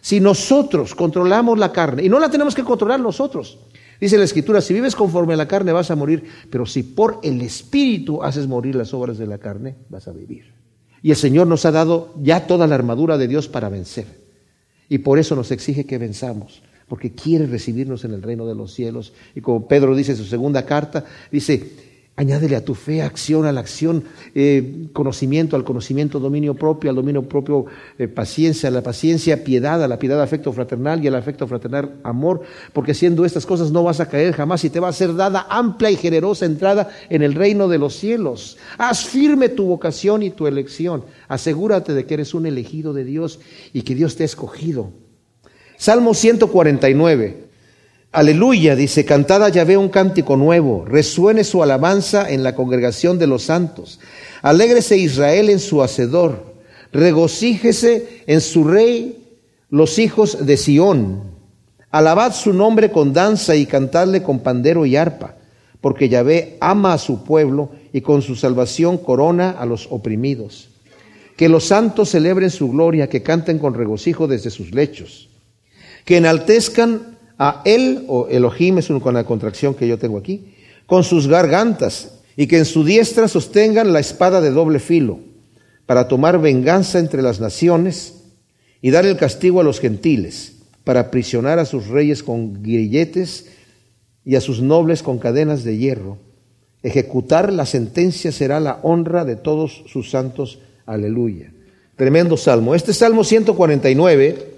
[0.00, 3.58] Si nosotros controlamos la carne, y no la tenemos que controlar nosotros,
[4.00, 7.20] dice la Escritura, si vives conforme a la carne vas a morir, pero si por
[7.22, 10.52] el Espíritu haces morir las obras de la carne, vas a vivir.
[11.02, 14.06] Y el Señor nos ha dado ya toda la armadura de Dios para vencer.
[14.88, 18.74] Y por eso nos exige que venzamos, porque quiere recibirnos en el reino de los
[18.74, 19.14] cielos.
[19.34, 21.70] Y como Pedro dice en su segunda carta, dice,
[22.16, 26.96] Añádele a tu fe acción, a la acción eh, conocimiento, al conocimiento dominio propio, al
[26.96, 27.64] dominio propio
[27.98, 31.94] eh, paciencia, a la paciencia piedad, a la piedad afecto fraternal y al afecto fraternal
[32.02, 32.42] amor,
[32.74, 35.46] porque siendo estas cosas no vas a caer jamás y te va a ser dada
[35.48, 38.58] amplia y generosa entrada en el reino de los cielos.
[38.76, 41.06] Haz firme tu vocación y tu elección.
[41.28, 43.40] Asegúrate de que eres un elegido de Dios
[43.72, 44.92] y que Dios te ha escogido.
[45.82, 47.38] Salmo 149.
[48.12, 53.26] Aleluya, dice, cantada ya ve un cántico nuevo, resuene su alabanza en la congregación de
[53.26, 53.98] los santos.
[54.42, 56.54] Alégrese Israel en su hacedor,
[56.92, 59.26] regocíjese en su rey
[59.70, 61.24] los hijos de Sión.
[61.90, 65.34] Alabad su nombre con danza y cantadle con pandero y arpa,
[65.80, 70.68] porque Yahvé ama a su pueblo y con su salvación corona a los oprimidos.
[71.36, 75.28] Que los santos celebren su gloria, que canten con regocijo desde sus lechos,
[76.04, 80.54] que enaltezcan a él, o Elohim es con la contracción que yo tengo aquí,
[80.86, 85.20] con sus gargantas, y que en su diestra sostengan la espada de doble filo,
[85.86, 88.14] para tomar venganza entre las naciones
[88.80, 93.46] y dar el castigo a los gentiles, para aprisionar a sus reyes con grilletes
[94.24, 96.18] y a sus nobles con cadenas de hierro.
[96.82, 100.58] Ejecutar la sentencia será la honra de todos sus santos.
[100.86, 101.52] Aleluya.
[101.96, 102.74] Tremendo salmo.
[102.74, 104.51] Este salmo 149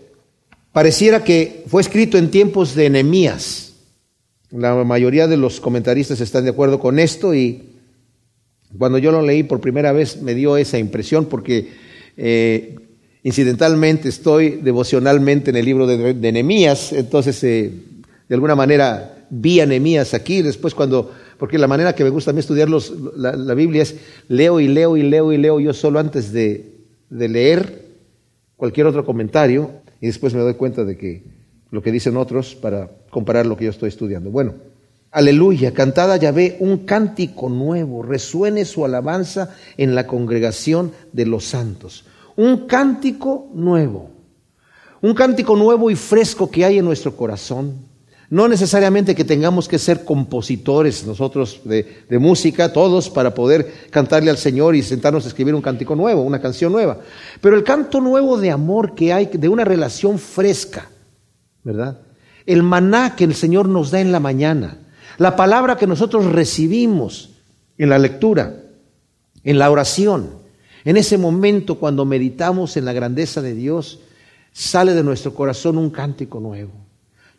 [0.75, 3.75] Pareciera que fue escrito en tiempos de Enemías.
[4.51, 7.63] La mayoría de los comentaristas están de acuerdo con esto y
[8.77, 11.69] cuando yo lo leí por primera vez me dio esa impresión porque
[12.17, 12.75] eh,
[13.23, 17.71] incidentalmente estoy devocionalmente en el libro de, de entonces eh,
[18.29, 22.33] de alguna manera vi a Nehemías aquí, después cuando porque la manera que me gusta
[22.33, 23.95] a mí estudiar los, la, Biblia es
[24.27, 26.65] leo y leo y leo y leo yo solo antes de,
[27.11, 27.85] de leer
[28.57, 31.25] cualquier otro comentario y después me doy cuenta de que
[31.71, 34.31] lo que dicen otros para comparar lo que yo estoy estudiando.
[34.31, 34.53] Bueno,
[35.11, 42.05] aleluya, cantada Yahvé un cántico nuevo, resuene su alabanza en la congregación de los santos.
[42.37, 44.11] Un cántico nuevo,
[45.01, 47.84] un cántico nuevo y fresco que hay en nuestro corazón.
[48.35, 54.29] No necesariamente que tengamos que ser compositores nosotros de, de, música, todos, para poder cantarle
[54.29, 56.99] al Señor y sentarnos a escribir un cántico nuevo, una canción nueva.
[57.41, 60.89] Pero el canto nuevo de amor que hay, de una relación fresca,
[61.63, 62.01] ¿verdad?
[62.45, 64.79] El maná que el Señor nos da en la mañana,
[65.17, 67.35] la palabra que nosotros recibimos
[67.79, 68.57] en la lectura,
[69.45, 70.31] en la oración,
[70.85, 74.01] en ese momento cuando meditamos en la grandeza de Dios,
[74.53, 76.84] sale de nuestro corazón un cántico nuevo.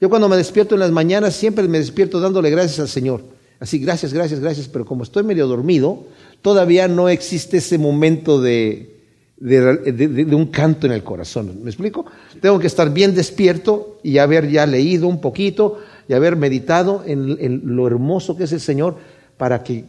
[0.05, 3.23] Yo cuando me despierto en las mañanas siempre me despierto dándole gracias al Señor.
[3.59, 6.03] Así, gracias, gracias, gracias, pero como estoy medio dormido,
[6.43, 8.99] todavía no existe ese momento de,
[9.37, 11.63] de, un canto en el corazón.
[11.63, 12.05] ¿Me explico?
[12.39, 17.75] Tengo que estar bien despierto y haber ya leído un poquito y haber meditado en,
[17.75, 18.97] lo hermoso que es el Señor
[19.37, 19.85] para que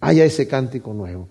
[0.00, 1.30] haya ese cántico nuevo.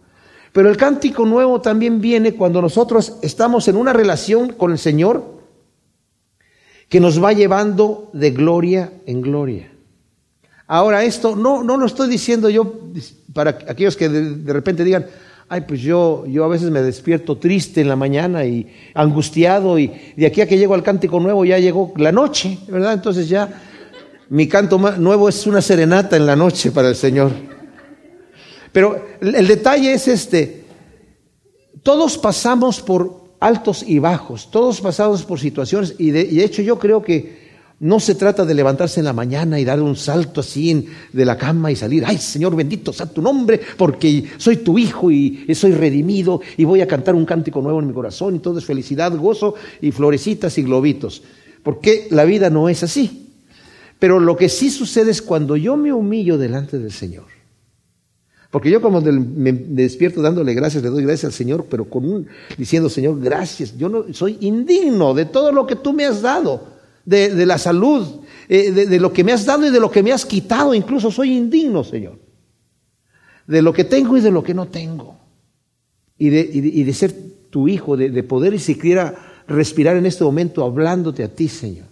[0.51, 5.34] Pero el cántico nuevo también viene cuando nosotros estamos en una relación con el Señor
[6.89, 9.71] que nos va llevando de gloria en gloria.
[10.67, 12.73] Ahora esto no, no lo estoy diciendo yo
[13.33, 15.05] para aquellos que de repente digan,
[15.47, 19.91] ay, pues yo, yo a veces me despierto triste en la mañana y angustiado y
[20.15, 22.93] de aquí a que llego al cántico nuevo ya llegó la noche, ¿verdad?
[22.93, 23.61] Entonces ya
[24.29, 27.31] mi canto nuevo es una serenata en la noche para el Señor.
[28.71, 30.65] Pero el detalle es este,
[31.83, 37.01] todos pasamos por altos y bajos, todos pasamos por situaciones y de hecho yo creo
[37.01, 37.45] que
[37.79, 41.37] no se trata de levantarse en la mañana y dar un salto así de la
[41.37, 45.73] cama y salir, ay Señor bendito sea tu nombre, porque soy tu hijo y soy
[45.73, 49.15] redimido y voy a cantar un cántico nuevo en mi corazón y todo es felicidad,
[49.15, 51.21] gozo y florecitas y globitos.
[51.63, 53.31] Porque la vida no es así.
[53.97, 57.25] Pero lo que sí sucede es cuando yo me humillo delante del Señor.
[58.55, 62.25] Porque yo como me despierto dándole gracias, le doy gracias al Señor, pero con un,
[62.57, 66.65] diciendo, Señor, gracias, yo no soy indigno de todo lo que tú me has dado
[67.03, 68.07] de, la salud,
[68.47, 70.73] eh, de, lo que me has dado y de lo que me has quitado.
[70.73, 72.17] Incluso soy indigno, Señor.
[73.45, 75.19] De lo que tengo y de lo que no tengo.
[76.17, 77.13] Y de, y de ser
[77.49, 79.15] tu hijo, de, poder y siquiera
[79.49, 81.87] respirar en este momento hablándote a ti, Señor.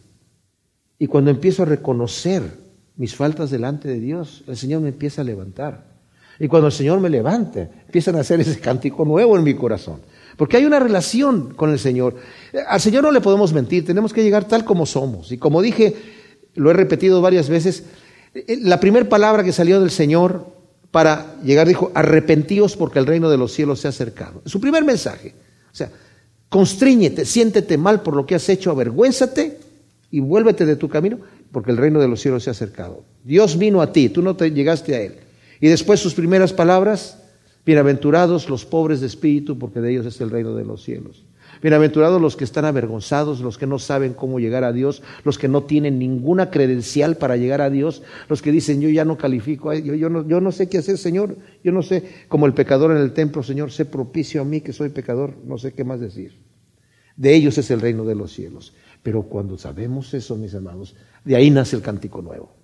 [0.98, 2.42] Y cuando empiezo a reconocer
[2.96, 5.92] mis faltas delante de Dios, el Señor me empieza a levantar.
[6.40, 10.02] Y cuando el Señor me levante, empiezan a hacer ese cántico nuevo en mi corazón.
[10.38, 12.16] Porque hay una relación con el Señor.
[12.68, 15.32] Al Señor no le podemos mentir, tenemos que llegar tal como somos.
[15.32, 15.96] Y como dije,
[16.56, 17.84] lo he repetido varias veces,
[18.34, 20.48] eh, la primera palabra que salió del Señor
[20.92, 24.42] para llegar dijo, arrepentíos porque el reino de los cielos se ha acercado.
[24.46, 25.34] Su primer mensaje.
[25.72, 25.90] O sea,
[26.50, 29.58] constríñete, siéntete mal por lo que has hecho, avergüénzate
[30.12, 31.18] y vuélvete de tu camino
[31.52, 33.04] porque el reino de los cielos se ha acercado.
[33.24, 35.16] Dios vino a ti, tú no te llegaste a Él.
[35.60, 37.24] Y después sus primeras palabras,
[37.66, 41.24] Bienaventurados los pobres de espíritu, porque de ellos es el reino de los cielos.
[41.62, 45.48] Bienaventurados los que están avergonzados, los que no saben cómo llegar a Dios, los que
[45.48, 49.74] no tienen ninguna credencial para llegar a Dios, los que dicen yo ya no califico,
[49.74, 52.92] yo, yo, no, yo no sé qué hacer, Señor, yo no sé, como el pecador
[52.92, 56.02] en el templo, Señor, sé propicio a mí que soy pecador, no sé qué más
[56.02, 56.38] decir.
[57.16, 58.74] De ellos es el reino de los cielos.
[59.02, 62.63] Pero cuando sabemos eso, mis hermanos, de ahí nace el cántico nuevo.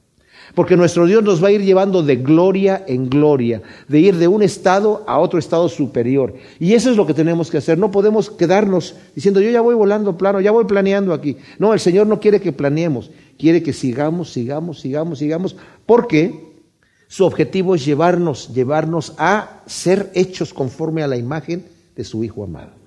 [0.55, 4.27] Porque nuestro Dios nos va a ir llevando de gloria en gloria, de ir de
[4.27, 6.33] un estado a otro estado superior.
[6.59, 7.77] Y eso es lo que tenemos que hacer.
[7.77, 11.37] No podemos quedarnos diciendo, yo ya voy volando plano, ya voy planeando aquí.
[11.57, 16.49] No, el Señor no quiere que planeemos, quiere que sigamos, sigamos, sigamos, sigamos, porque
[17.07, 22.43] su objetivo es llevarnos, llevarnos a ser hechos conforme a la imagen de su Hijo
[22.43, 22.78] amado.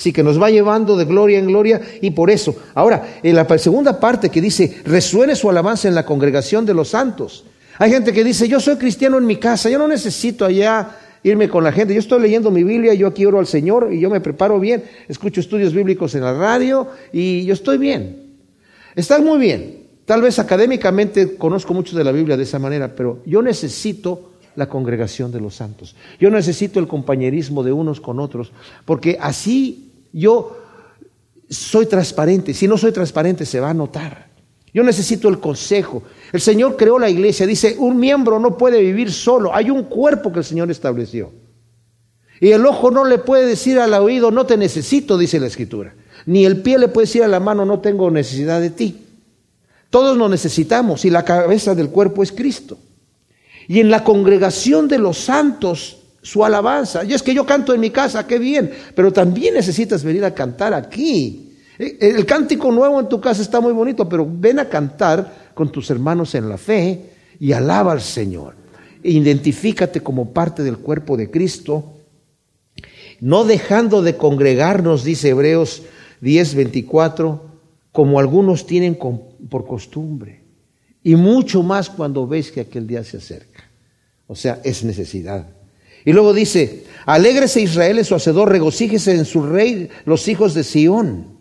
[0.00, 2.56] Así que nos va llevando de gloria en gloria y por eso.
[2.72, 6.88] Ahora, en la segunda parte que dice, resuene su alabanza en la congregación de los
[6.88, 7.44] santos.
[7.76, 11.50] Hay gente que dice, yo soy cristiano en mi casa, yo no necesito allá irme
[11.50, 11.92] con la gente.
[11.92, 14.84] Yo estoy leyendo mi Biblia, yo aquí oro al Señor y yo me preparo bien,
[15.06, 18.38] escucho estudios bíblicos en la radio y yo estoy bien.
[18.96, 19.80] Está muy bien.
[20.06, 24.66] Tal vez académicamente conozco mucho de la Biblia de esa manera, pero yo necesito la
[24.66, 25.94] congregación de los santos.
[26.18, 28.52] Yo necesito el compañerismo de unos con otros,
[28.84, 30.56] porque así yo
[31.48, 32.54] soy transparente.
[32.54, 34.30] Si no soy transparente, se va a notar.
[34.72, 36.02] Yo necesito el consejo.
[36.32, 37.46] El Señor creó la iglesia.
[37.46, 39.54] Dice, un miembro no puede vivir solo.
[39.54, 41.32] Hay un cuerpo que el Señor estableció.
[42.40, 45.94] Y el ojo no le puede decir al oído, no te necesito, dice la Escritura.
[46.24, 49.06] Ni el pie le puede decir a la mano, no tengo necesidad de ti.
[49.90, 52.78] Todos nos necesitamos y la cabeza del cuerpo es Cristo.
[53.66, 57.04] Y en la congregación de los santos, su alabanza.
[57.04, 60.34] Y es que yo canto en mi casa, qué bien, pero también necesitas venir a
[60.34, 61.54] cantar aquí.
[61.78, 65.70] Eh, el cántico nuevo en tu casa está muy bonito, pero ven a cantar con
[65.72, 68.54] tus hermanos en la fe y alaba al Señor.
[69.02, 71.94] Identifícate como parte del cuerpo de Cristo,
[73.20, 75.82] no dejando de congregarnos, dice Hebreos
[76.20, 77.50] 10, 24,
[77.92, 80.40] como algunos tienen por costumbre.
[81.02, 83.64] Y mucho más cuando ves que aquel día se acerca.
[84.26, 85.46] O sea, es necesidad.
[86.04, 90.64] Y luego dice, alégrese Israel en su hacedor, regocíjese en su rey los hijos de
[90.64, 91.40] Sión.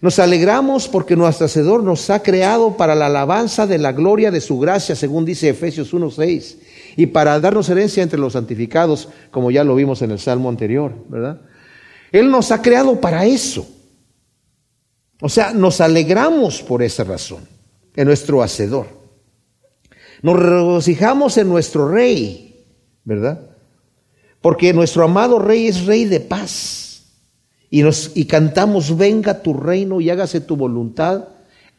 [0.00, 4.40] Nos alegramos porque nuestro Hacedor nos ha creado para la alabanza de la gloria de
[4.40, 6.56] su gracia, según dice Efesios 1.6,
[6.96, 10.94] y para darnos herencia entre los santificados, como ya lo vimos en el Salmo anterior,
[11.08, 11.40] ¿verdad?
[12.12, 13.68] Él nos ha creado para eso.
[15.20, 17.48] O sea, nos alegramos por esa razón,
[17.96, 18.86] en nuestro Hacedor.
[20.22, 22.47] Nos regocijamos en nuestro Rey,
[23.08, 23.40] ¿verdad?
[24.42, 27.06] Porque nuestro amado Rey es Rey de paz.
[27.70, 31.28] Y, nos, y cantamos, venga tu reino y hágase tu voluntad,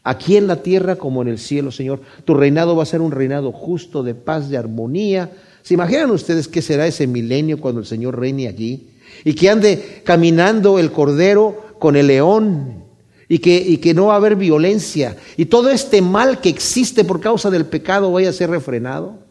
[0.03, 2.01] aquí en la tierra como en el cielo, Señor.
[2.25, 5.31] Tu reinado va a ser un reinado justo, de paz, de armonía.
[5.61, 8.87] ¿Se imaginan ustedes qué será ese milenio cuando el Señor reine allí?
[9.23, 12.85] Y que ande caminando el cordero con el león
[13.27, 17.03] y que, y que no va a haber violencia y todo este mal que existe
[17.03, 19.28] por causa del pecado vaya a ser refrenado.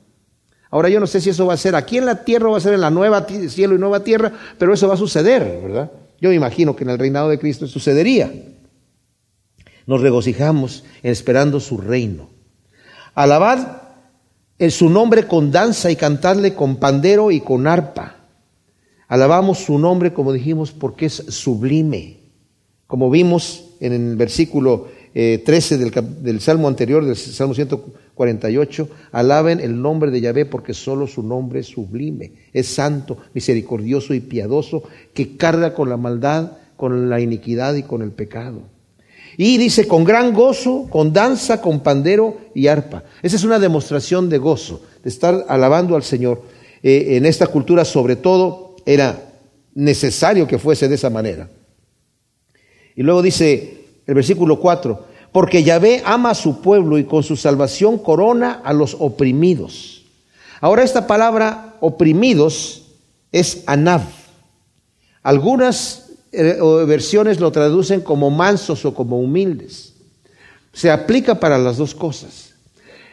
[0.70, 2.58] Ahora yo no sé si eso va a ser aquí en la tierra o va
[2.58, 5.90] a ser en la nueva cielo y nueva tierra, pero eso va a suceder, ¿verdad?
[6.20, 8.30] Yo me imagino que en el reinado de Cristo sucedería.
[9.86, 12.28] Nos regocijamos esperando su reino.
[13.14, 13.82] Alabad
[14.58, 18.16] en su nombre con danza y cantadle con pandero y con arpa.
[19.06, 22.18] Alabamos su nombre, como dijimos, porque es sublime.
[22.86, 27.54] Como vimos en el versículo 13 eh, del, del, Salmo anterior, del Salmo
[28.18, 34.12] 148, alaben el nombre de Yahvé porque solo su nombre es sublime, es santo, misericordioso
[34.14, 34.82] y piadoso,
[35.14, 38.62] que carga con la maldad, con la iniquidad y con el pecado.
[39.36, 43.04] Y dice, con gran gozo, con danza, con pandero y arpa.
[43.22, 46.42] Esa es una demostración de gozo, de estar alabando al Señor.
[46.82, 49.30] Eh, en esta cultura, sobre todo, era
[49.74, 51.48] necesario que fuese de esa manera.
[52.96, 53.78] Y luego dice
[54.08, 55.06] el versículo 4,
[55.38, 60.02] porque Yahvé ama a su pueblo y con su salvación corona a los oprimidos.
[60.60, 62.88] Ahora esta palabra oprimidos
[63.30, 64.02] es anav.
[65.22, 69.94] Algunas eh, versiones lo traducen como mansos o como humildes.
[70.72, 72.54] Se aplica para las dos cosas.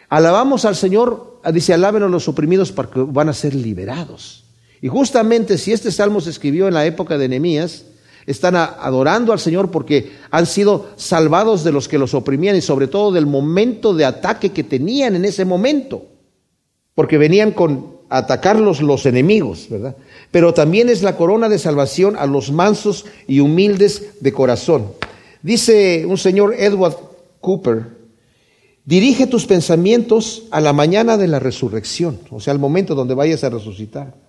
[0.09, 4.45] Alabamos al Señor, dice, alaben a los oprimidos porque van a ser liberados.
[4.81, 7.85] Y justamente si este salmo se escribió en la época de Nehemías,
[8.27, 12.87] están adorando al Señor porque han sido salvados de los que los oprimían y sobre
[12.87, 16.05] todo del momento de ataque que tenían en ese momento.
[16.95, 19.95] Porque venían con atacarlos los enemigos, ¿verdad?
[20.31, 24.87] Pero también es la corona de salvación a los mansos y humildes de corazón.
[25.41, 26.95] Dice un señor Edward
[27.41, 27.87] Cooper,
[28.85, 33.43] dirige tus pensamientos a la mañana de la resurrección, o sea, al momento donde vayas
[33.43, 34.24] a resucitar.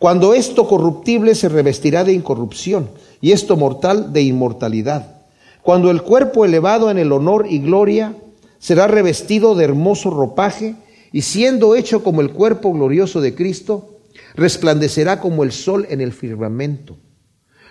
[0.00, 2.88] Cuando esto corruptible se revestirá de incorrupción
[3.20, 5.26] y esto mortal de inmortalidad.
[5.60, 8.16] Cuando el cuerpo elevado en el honor y gloria
[8.58, 10.74] será revestido de hermoso ropaje
[11.12, 13.98] y siendo hecho como el cuerpo glorioso de Cristo,
[14.36, 16.96] resplandecerá como el sol en el firmamento.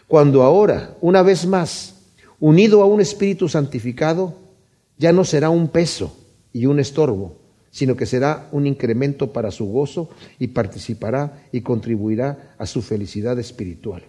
[0.07, 1.95] Cuando ahora, una vez más,
[2.39, 4.35] unido a un espíritu santificado,
[4.99, 6.15] ya no será un peso
[6.53, 7.38] y un estorbo,
[7.71, 13.37] sino que será un incremento para su gozo y participará y contribuirá a su felicidad
[13.39, 14.03] espiritual.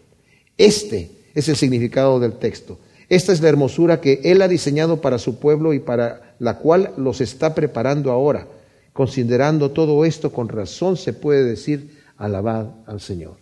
[0.56, 2.78] Este es el significado del texto.
[3.08, 6.92] Esta es la hermosura que Él ha diseñado para su pueblo y para la cual
[6.96, 8.46] los está preparando ahora.
[8.92, 13.36] Considerando todo esto con razón se puede decir, alabad al Señor.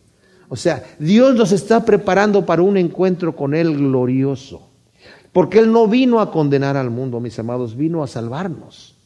[0.48, 4.68] O sea, Dios nos está preparando para un encuentro con Él glorioso.
[5.32, 8.97] Porque Él no vino a condenar al mundo, mis amados, vino a salvarnos.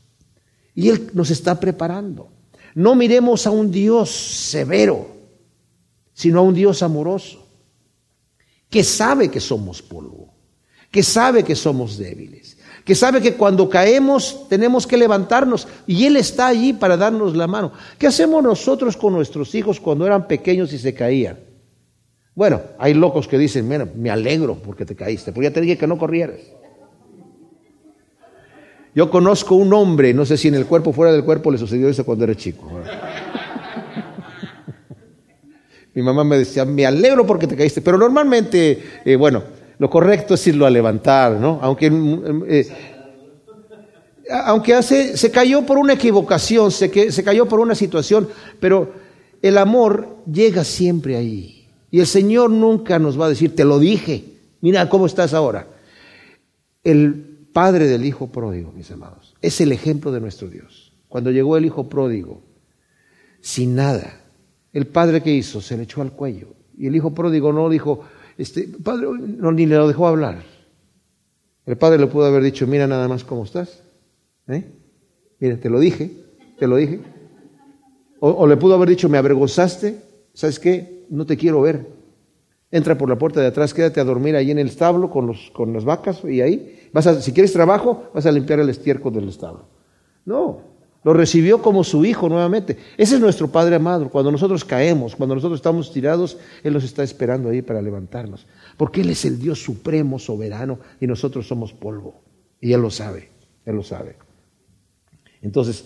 [0.75, 2.29] Y Él nos está preparando.
[2.75, 5.09] No miremos a un Dios severo,
[6.15, 7.47] sino a un Dios amoroso,
[8.71, 10.33] que sabe que somos polvo,
[10.91, 16.17] que sabe que somos débiles, que sabe que cuando caemos tenemos que levantarnos y Él
[16.17, 17.73] está allí para darnos la mano.
[17.99, 21.39] ¿Qué hacemos nosotros con nuestros hijos cuando eran pequeños y se caían?
[22.35, 25.77] Bueno, hay locos que dicen, mira, me alegro porque te caíste, porque ya te dije
[25.77, 26.41] que no corrieras.
[28.95, 31.57] Yo conozco un hombre, no sé si en el cuerpo o fuera del cuerpo le
[31.57, 32.71] sucedió eso cuando era chico.
[35.95, 39.43] Mi mamá me decía, me alegro porque te caíste, pero normalmente, eh, bueno,
[39.79, 41.59] lo correcto es irlo a levantar, ¿no?
[41.63, 42.69] Aunque, mm, eh,
[44.45, 48.29] aunque hace, se cayó por una equivocación, se, se cayó por una situación,
[48.61, 48.93] pero
[49.41, 51.69] el amor llega siempre ahí.
[51.91, 54.25] Y el Señor nunca nos va a decir, te lo dije,
[54.61, 55.67] mira cómo estás ahora.
[56.85, 60.93] El padre del hijo pródigo, mis amados, es el ejemplo de nuestro Dios.
[61.09, 62.43] Cuando llegó el hijo pródigo,
[63.41, 64.21] sin nada,
[64.73, 66.55] el padre que hizo se le echó al cuello.
[66.77, 68.01] Y el hijo pródigo no dijo,
[68.39, 70.43] este, padre, no, ni le lo dejó hablar.
[71.67, 73.83] El padre le pudo haber dicho, mira nada más cómo estás.
[74.49, 74.65] ¿Eh?
[75.39, 76.11] Mira, te lo dije,
[76.59, 77.01] te lo dije.
[78.21, 80.01] O, le pudo haber dicho, me avergonzaste,
[80.33, 81.07] ¿sabes qué?
[81.11, 81.87] No te quiero ver.
[82.73, 85.51] Entra por la puerta de atrás, quédate a dormir ahí en el establo con, los,
[85.53, 86.89] con las vacas y ahí.
[86.93, 89.67] Vas a, si quieres trabajo, vas a limpiar el estiércol del establo.
[90.25, 90.73] No,
[91.05, 92.79] lo recibió como su hijo nuevamente.
[92.97, 94.09] Ese es nuestro Padre amado.
[94.09, 98.47] Cuando nosotros caemos, cuando nosotros estamos tirados, Él nos está esperando ahí para levantarnos.
[98.77, 102.23] Porque Él es el Dios supremo, soberano, y nosotros somos polvo.
[102.59, 103.31] Y Él lo sabe,
[103.67, 104.17] Él lo sabe.
[105.43, 105.85] Entonces,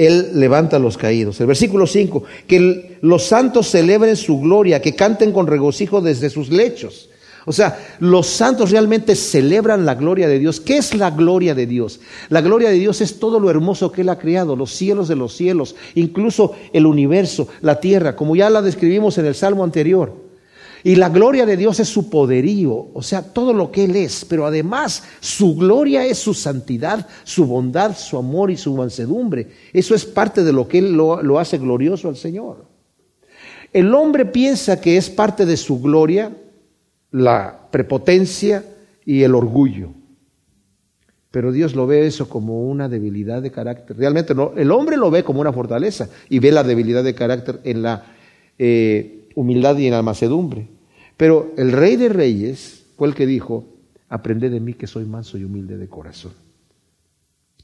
[0.00, 1.38] Él levanta los caídos.
[1.40, 6.48] El versículo 5, que los santos celebren su gloria, que canten con regocijo desde sus
[6.48, 7.10] lechos.
[7.44, 10.58] O sea, los santos realmente celebran la gloria de Dios.
[10.58, 12.00] ¿Qué es la gloria de Dios?
[12.30, 15.16] La gloria de Dios es todo lo hermoso que Él ha creado, los cielos de
[15.16, 20.29] los cielos, incluso el universo, la tierra, como ya la describimos en el Salmo anterior.
[20.82, 24.24] Y la gloria de Dios es su poderío, o sea, todo lo que Él es,
[24.24, 29.48] pero además su gloria es su santidad, su bondad, su amor y su mansedumbre.
[29.72, 32.64] Eso es parte de lo que Él lo, lo hace glorioso al Señor.
[33.72, 36.36] El hombre piensa que es parte de su gloria
[37.10, 38.64] la prepotencia
[39.04, 39.90] y el orgullo.
[41.30, 43.96] Pero Dios lo ve eso como una debilidad de carácter.
[43.96, 47.60] Realmente no, el hombre lo ve como una fortaleza y ve la debilidad de carácter
[47.64, 48.04] en la
[48.58, 50.68] eh, humildad y en la macedumbre.
[51.16, 53.64] Pero el rey de reyes fue el que dijo,
[54.08, 56.32] aprende de mí que soy manso y humilde de corazón.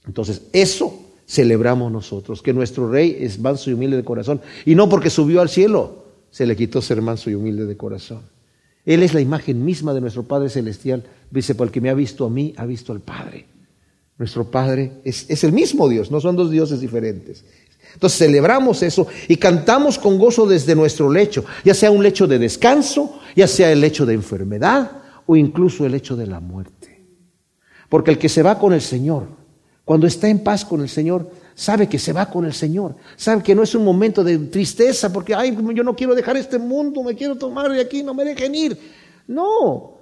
[0.06, 4.40] Entonces, eso celebramos nosotros, que nuestro rey es manso y humilde de corazón.
[4.64, 8.20] Y no porque subió al cielo, se le quitó ser manso y humilde de corazón.
[8.84, 11.02] Él es la imagen misma de nuestro Padre Celestial.
[11.30, 13.46] Dice, por el que me ha visto a mí, ha visto al Padre.
[14.16, 17.44] Nuestro Padre es el mismo Dios, no son dos dioses diferentes.
[17.96, 22.38] Entonces celebramos eso y cantamos con gozo desde nuestro lecho, ya sea un lecho de
[22.38, 24.90] descanso, ya sea el lecho de enfermedad
[25.24, 27.02] o incluso el lecho de la muerte.
[27.88, 29.28] Porque el que se va con el Señor,
[29.86, 33.42] cuando está en paz con el Señor, sabe que se va con el Señor, sabe
[33.42, 37.02] que no es un momento de tristeza porque, ay, yo no quiero dejar este mundo,
[37.02, 38.78] me quiero tomar de aquí, no me dejen ir.
[39.26, 39.96] No,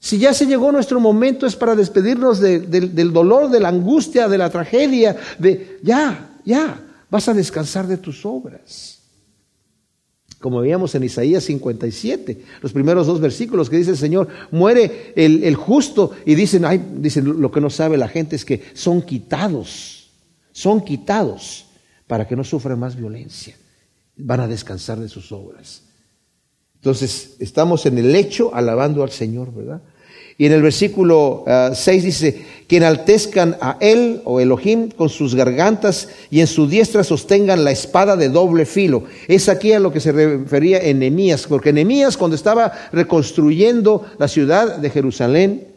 [0.00, 4.38] si ya se llegó nuestro momento es para despedirnos del dolor, de la angustia, de
[4.38, 6.80] la tragedia, de ya, ya,
[7.10, 9.00] vas a descansar de tus obras.
[10.40, 15.44] Como veíamos en Isaías 57, los primeros dos versículos que dice el Señor, muere el,
[15.44, 19.02] el justo y dicen, ay, dicen, lo que no sabe la gente es que son
[19.02, 19.96] quitados
[20.56, 21.66] son quitados
[22.06, 23.54] para que no sufran más violencia.
[24.16, 25.82] Van a descansar de sus obras.
[26.76, 29.82] Entonces, estamos en el lecho alabando al Señor, ¿verdad?
[30.38, 35.34] Y en el versículo 6 ah, dice, que enaltezcan a él o Elohim con sus
[35.34, 39.04] gargantas y en su diestra sostengan la espada de doble filo.
[39.28, 44.28] Es aquí a lo que se refería en Nehemías, porque Nehemías cuando estaba reconstruyendo la
[44.28, 45.68] ciudad de Jerusalén,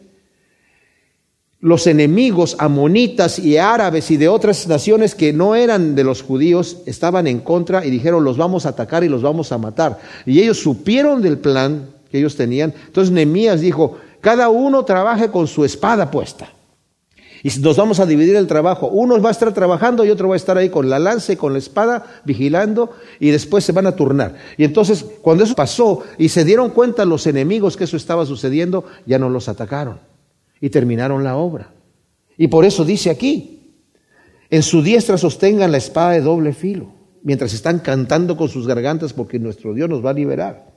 [1.60, 6.78] los enemigos amonitas y árabes y de otras naciones que no eran de los judíos
[6.86, 9.98] estaban en contra y dijeron los vamos a atacar y los vamos a matar.
[10.24, 12.72] Y ellos supieron del plan que ellos tenían.
[12.86, 16.52] Entonces Nehemías dijo, cada uno trabaje con su espada puesta.
[17.42, 18.88] Y nos vamos a dividir el trabajo.
[18.88, 21.36] Uno va a estar trabajando y otro va a estar ahí con la lanza y
[21.36, 24.34] con la espada, vigilando, y después se van a turnar.
[24.58, 28.84] Y entonces, cuando eso pasó y se dieron cuenta los enemigos que eso estaba sucediendo,
[29.06, 30.00] ya no los atacaron
[30.60, 31.72] y terminaron la obra.
[32.36, 33.74] Y por eso dice aquí,
[34.50, 36.92] en su diestra sostengan la espada de doble filo,
[37.22, 40.69] mientras están cantando con sus gargantas porque nuestro Dios nos va a liberar.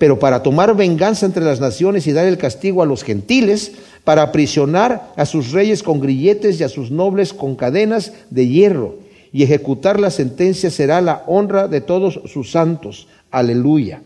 [0.00, 3.72] Pero para tomar venganza entre las naciones y dar el castigo a los gentiles,
[4.02, 8.94] para aprisionar a sus reyes con grilletes y a sus nobles con cadenas de hierro,
[9.30, 13.08] y ejecutar la sentencia será la honra de todos sus santos.
[13.30, 14.00] Aleluya.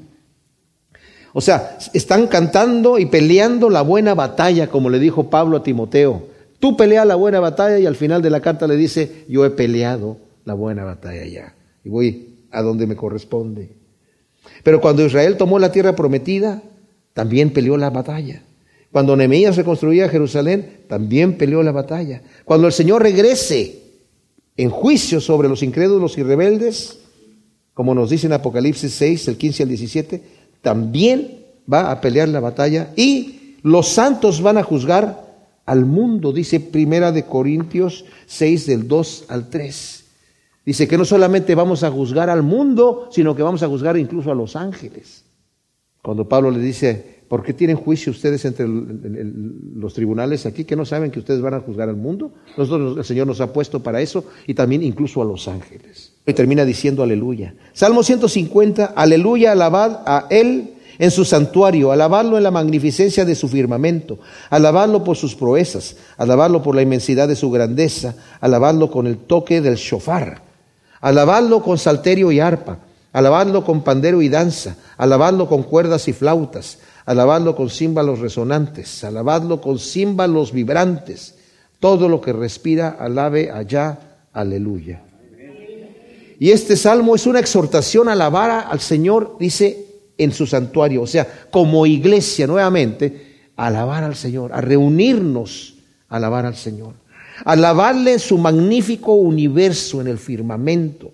[1.32, 6.26] O sea, están cantando y peleando la buena batalla, como le dijo Pablo a Timoteo.
[6.58, 9.50] Tú pelea la buena batalla y al final de la carta le dice, yo he
[9.50, 11.54] peleado la buena batalla ya.
[11.84, 13.83] Y voy a donde me corresponde.
[14.64, 16.60] Pero cuando Israel tomó la tierra prometida,
[17.12, 18.42] también peleó la batalla.
[18.90, 22.22] Cuando Nehemías reconstruía Jerusalén, también peleó la batalla.
[22.44, 23.82] Cuando el Señor regrese
[24.56, 26.98] en juicio sobre los incrédulos y rebeldes,
[27.74, 30.22] como nos dice en Apocalipsis 6, el 15 al 17,
[30.62, 35.24] también va a pelear la batalla y los santos van a juzgar
[35.66, 40.03] al mundo, dice Primera de Corintios 6 del 2 al 3.
[40.64, 44.30] Dice que no solamente vamos a juzgar al mundo, sino que vamos a juzgar incluso
[44.30, 45.24] a los ángeles.
[46.02, 50.84] Cuando Pablo le dice, ¿por qué tienen juicio ustedes entre los tribunales aquí que no
[50.84, 52.32] saben que ustedes van a juzgar al mundo?
[52.56, 56.14] Nosotros, el Señor nos ha puesto para eso y también incluso a los ángeles.
[56.26, 57.54] Y termina diciendo aleluya.
[57.72, 63.48] Salmo 150, aleluya, alabad a Él en su santuario, alabadlo en la magnificencia de su
[63.48, 64.18] firmamento,
[64.50, 69.60] alabadlo por sus proezas, alabadlo por la inmensidad de su grandeza, alabadlo con el toque
[69.60, 70.43] del shofar,
[71.04, 72.78] alabadlo con salterio y arpa,
[73.12, 79.60] alabadlo con pandero y danza, alabadlo con cuerdas y flautas, alabadlo con címbalos resonantes, alabadlo
[79.60, 81.34] con címbalos vibrantes,
[81.78, 83.98] todo lo que respira, alabe allá,
[84.32, 85.02] aleluya.
[86.40, 89.84] Y este salmo es una exhortación a alabar al Señor, dice,
[90.16, 95.74] en su santuario, o sea, como iglesia nuevamente, alabar al Señor, a reunirnos
[96.08, 96.94] a alabar al Señor,
[97.44, 101.12] alabarle su magnífico universo en el firmamento,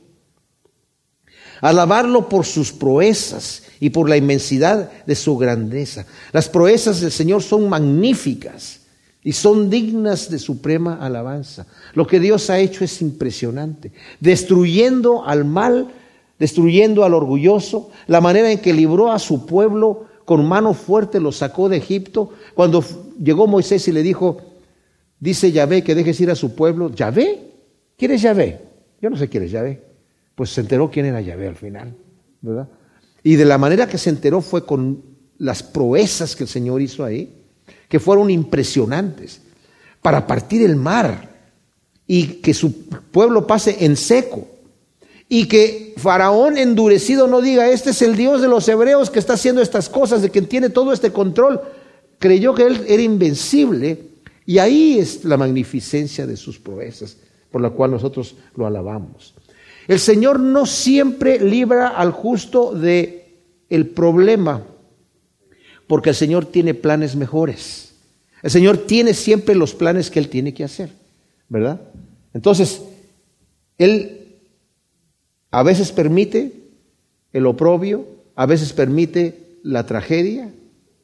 [1.60, 6.06] alabarlo por sus proezas y por la inmensidad de su grandeza.
[6.32, 8.80] Las proezas del Señor son magníficas
[9.22, 11.66] y son dignas de suprema alabanza.
[11.94, 15.92] Lo que Dios ha hecho es impresionante, destruyendo al mal
[16.40, 21.30] destruyendo al orgulloso, la manera en que libró a su pueblo con mano fuerte, lo
[21.32, 22.30] sacó de Egipto.
[22.54, 22.82] Cuando
[23.22, 24.40] llegó Moisés y le dijo,
[25.20, 27.38] dice Yahvé que dejes ir a su pueblo, ¿Yahvé?
[27.96, 28.60] ¿Quién es Yahvé?
[29.00, 29.82] Yo no sé quién es Yahvé.
[30.34, 31.94] Pues se enteró quién era Yahvé al final,
[32.40, 32.68] ¿verdad?
[33.22, 35.02] Y de la manera que se enteró fue con
[35.38, 37.44] las proezas que el Señor hizo ahí,
[37.88, 39.42] que fueron impresionantes,
[40.00, 41.28] para partir el mar
[42.06, 44.48] y que su pueblo pase en seco
[45.28, 49.34] y que Faraón endurecido no diga, este es el Dios de los hebreos que está
[49.34, 51.60] haciendo estas cosas, de quien tiene todo este control.
[52.18, 54.09] Creyó que él era invencible
[54.50, 57.16] y ahí es la magnificencia de sus proezas,
[57.52, 59.32] por la cual nosotros lo alabamos.
[59.86, 63.38] El Señor no siempre libra al justo de
[63.68, 64.64] el problema,
[65.86, 67.94] porque el Señor tiene planes mejores.
[68.42, 70.90] El Señor tiene siempre los planes que Él tiene que hacer,
[71.48, 71.80] ¿verdad?
[72.34, 72.82] Entonces,
[73.78, 74.34] Él
[75.52, 76.54] a veces permite
[77.32, 80.52] el oprobio, a veces permite la tragedia,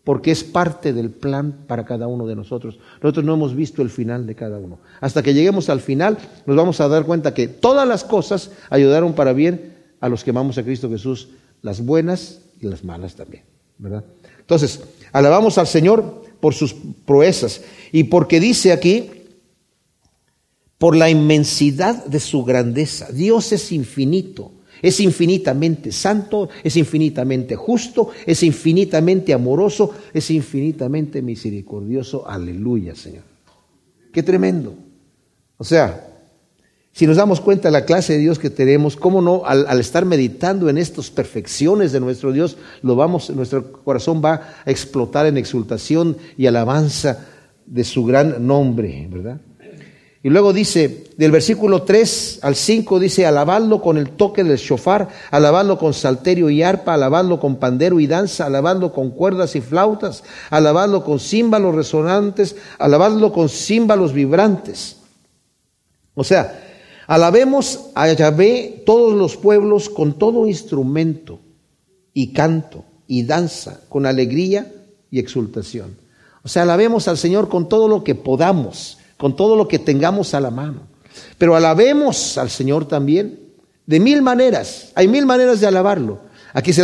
[0.07, 2.79] porque es parte del plan para cada uno de nosotros.
[3.03, 4.79] Nosotros no hemos visto el final de cada uno.
[5.01, 9.15] Hasta que lleguemos al final, nos vamos a dar cuenta que todas las cosas ayudaron
[9.15, 11.31] para bien a los que amamos a Cristo Jesús,
[11.61, 13.43] las buenas y las malas también,
[13.79, 14.05] ¿verdad?
[14.39, 14.81] Entonces,
[15.11, 19.11] alabamos al Señor por sus proezas y porque dice aquí
[20.79, 23.11] por la inmensidad de su grandeza.
[23.11, 24.53] Dios es infinito,
[24.83, 32.29] es infinitamente santo, es infinitamente justo, es infinitamente amoroso, es infinitamente misericordioso.
[32.29, 33.25] Aleluya, Señor.
[34.13, 34.75] Qué tremendo.
[35.59, 36.17] O sea,
[36.97, 40.07] si nos damos cuenta de la clase de Dios que tenemos, cómo no, al, estar
[40.07, 45.37] meditando en estas perfecciones de nuestro Dios, lo vamos, nuestro corazón va a explotar en
[45.37, 47.27] exultación y alabanza
[47.67, 49.41] de su gran nombre, ¿verdad?
[50.27, 55.09] Y luego dice, del versículo 3 al 5, dice, alabadlo con el toque del shofar,
[55.31, 60.25] alabadlo con salterio y arpa, alabadlo con pandero y danza, alabadlo con cuerdas y flautas,
[60.51, 64.97] alabadlo con címbalos resonantes, alabadlo con címbalos vibrantes.
[66.17, 66.61] O sea,
[67.07, 71.39] alabemos a Yahvé todos los pueblos con todo instrumento
[72.13, 74.73] y canto y danza, con alegría
[75.09, 75.97] y exultación.
[76.43, 80.35] O sea, alabemos al Señor con todo lo que podamos con todo lo que tengamos
[80.35, 80.83] a la mano.
[81.39, 83.41] Pero alabemos al Señor también
[83.87, 84.93] de mil maneras.
[84.95, 86.21] Hay mil maneras de alabarlo.
[86.57, 86.83] Aquí se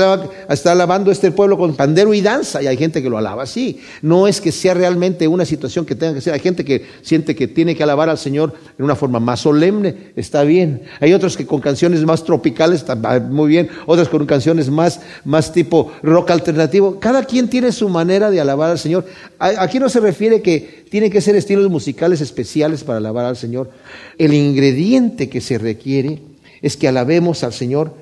[0.51, 3.81] está alabando este pueblo con pandero y danza y hay gente que lo alaba así.
[4.03, 6.35] No es que sea realmente una situación que tenga que ser.
[6.35, 10.13] Hay gente que siente que tiene que alabar al Señor en una forma más solemne.
[10.15, 10.83] Está bien.
[11.01, 13.71] Hay otros que con canciones más tropicales está muy bien.
[13.87, 17.01] Otros con canciones más, más tipo rock alternativo.
[17.01, 19.07] Cada quien tiene su manera de alabar al Señor.
[19.39, 23.71] Aquí no se refiere que tienen que ser estilos musicales especiales para alabar al Señor.
[24.19, 26.21] El ingrediente que se requiere
[26.61, 28.02] es que alabemos al Señor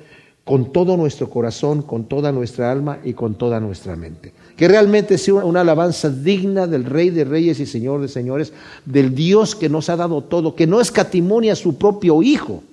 [0.51, 4.33] con todo nuestro corazón, con toda nuestra alma y con toda nuestra mente.
[4.57, 8.51] Que realmente sea una alabanza digna del Rey de Reyes y Señor de Señores,
[8.83, 12.65] del Dios que nos ha dado todo, que no escatimonia a su propio Hijo,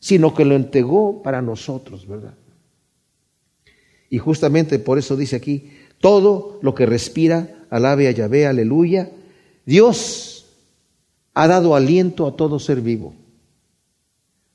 [0.00, 2.32] sino que lo entregó para nosotros, ¿verdad?
[4.08, 9.10] Y justamente por eso dice aquí, todo lo que respira, alabe a Yahvé, aleluya.
[9.66, 10.46] Dios
[11.34, 13.12] ha dado aliento a todo ser vivo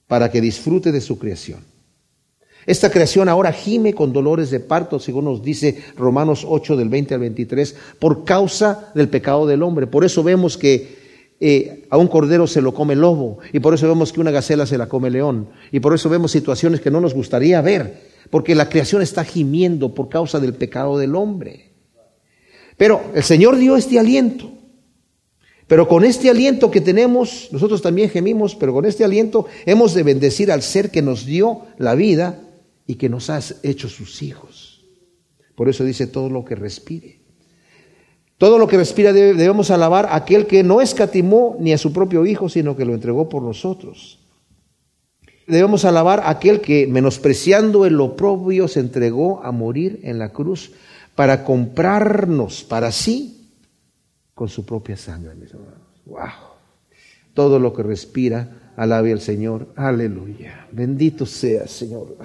[0.07, 1.76] para que disfrute de su creación.
[2.67, 7.13] Esta creación ahora gime con dolores de parto, según nos dice Romanos 8 del 20
[7.13, 9.87] al 23, por causa del pecado del hombre.
[9.87, 10.97] Por eso vemos que
[11.39, 14.65] eh, a un cordero se lo come lobo, y por eso vemos que una gacela
[14.65, 18.53] se la come león, y por eso vemos situaciones que no nos gustaría ver, porque
[18.53, 21.71] la creación está gimiendo por causa del pecado del hombre.
[22.75, 24.51] Pero el Señor dio este aliento.
[25.67, 30.03] Pero con este aliento que tenemos, nosotros también gemimos, pero con este aliento hemos de
[30.03, 32.41] bendecir al ser que nos dio la vida
[32.87, 34.85] y que nos ha hecho sus hijos.
[35.55, 37.19] Por eso dice todo lo que respire.
[38.37, 42.25] Todo lo que respira debemos alabar a aquel que no escatimó ni a su propio
[42.25, 44.19] Hijo, sino que lo entregó por nosotros.
[45.47, 50.71] Debemos alabar a aquel que, menospreciando el oprobio, se entregó a morir en la cruz
[51.15, 53.49] para comprarnos para sí
[54.35, 55.79] con su propia sangre, mis hermanos.
[56.05, 56.19] ¡Wow!
[57.33, 59.73] Todo lo que respira, alabe al Señor.
[59.75, 60.67] Aleluya.
[60.71, 62.17] Bendito sea, Señor.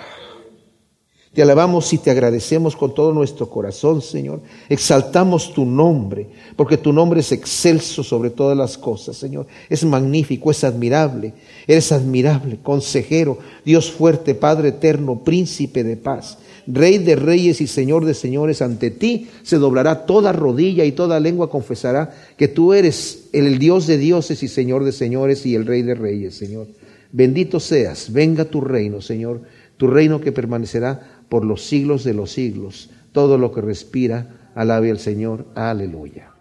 [1.32, 4.42] Te alabamos y te agradecemos con todo nuestro corazón, Señor.
[4.68, 6.26] Exaltamos tu nombre,
[6.56, 9.46] porque tu nombre es excelso sobre todas las cosas, Señor.
[9.70, 11.32] Es magnífico, es admirable.
[11.66, 16.36] Eres admirable, consejero, Dios fuerte, Padre eterno, príncipe de paz.
[16.66, 21.18] Rey de reyes y Señor de señores, ante ti se doblará toda rodilla y toda
[21.18, 25.64] lengua confesará que tú eres el Dios de dioses y Señor de señores y el
[25.64, 26.68] Rey de reyes, Señor.
[27.10, 29.42] Bendito seas, venga tu reino, Señor,
[29.76, 32.90] tu reino que permanecerá por los siglos de los siglos.
[33.12, 35.46] Todo lo que respira, alabe al Señor.
[35.54, 36.31] Aleluya.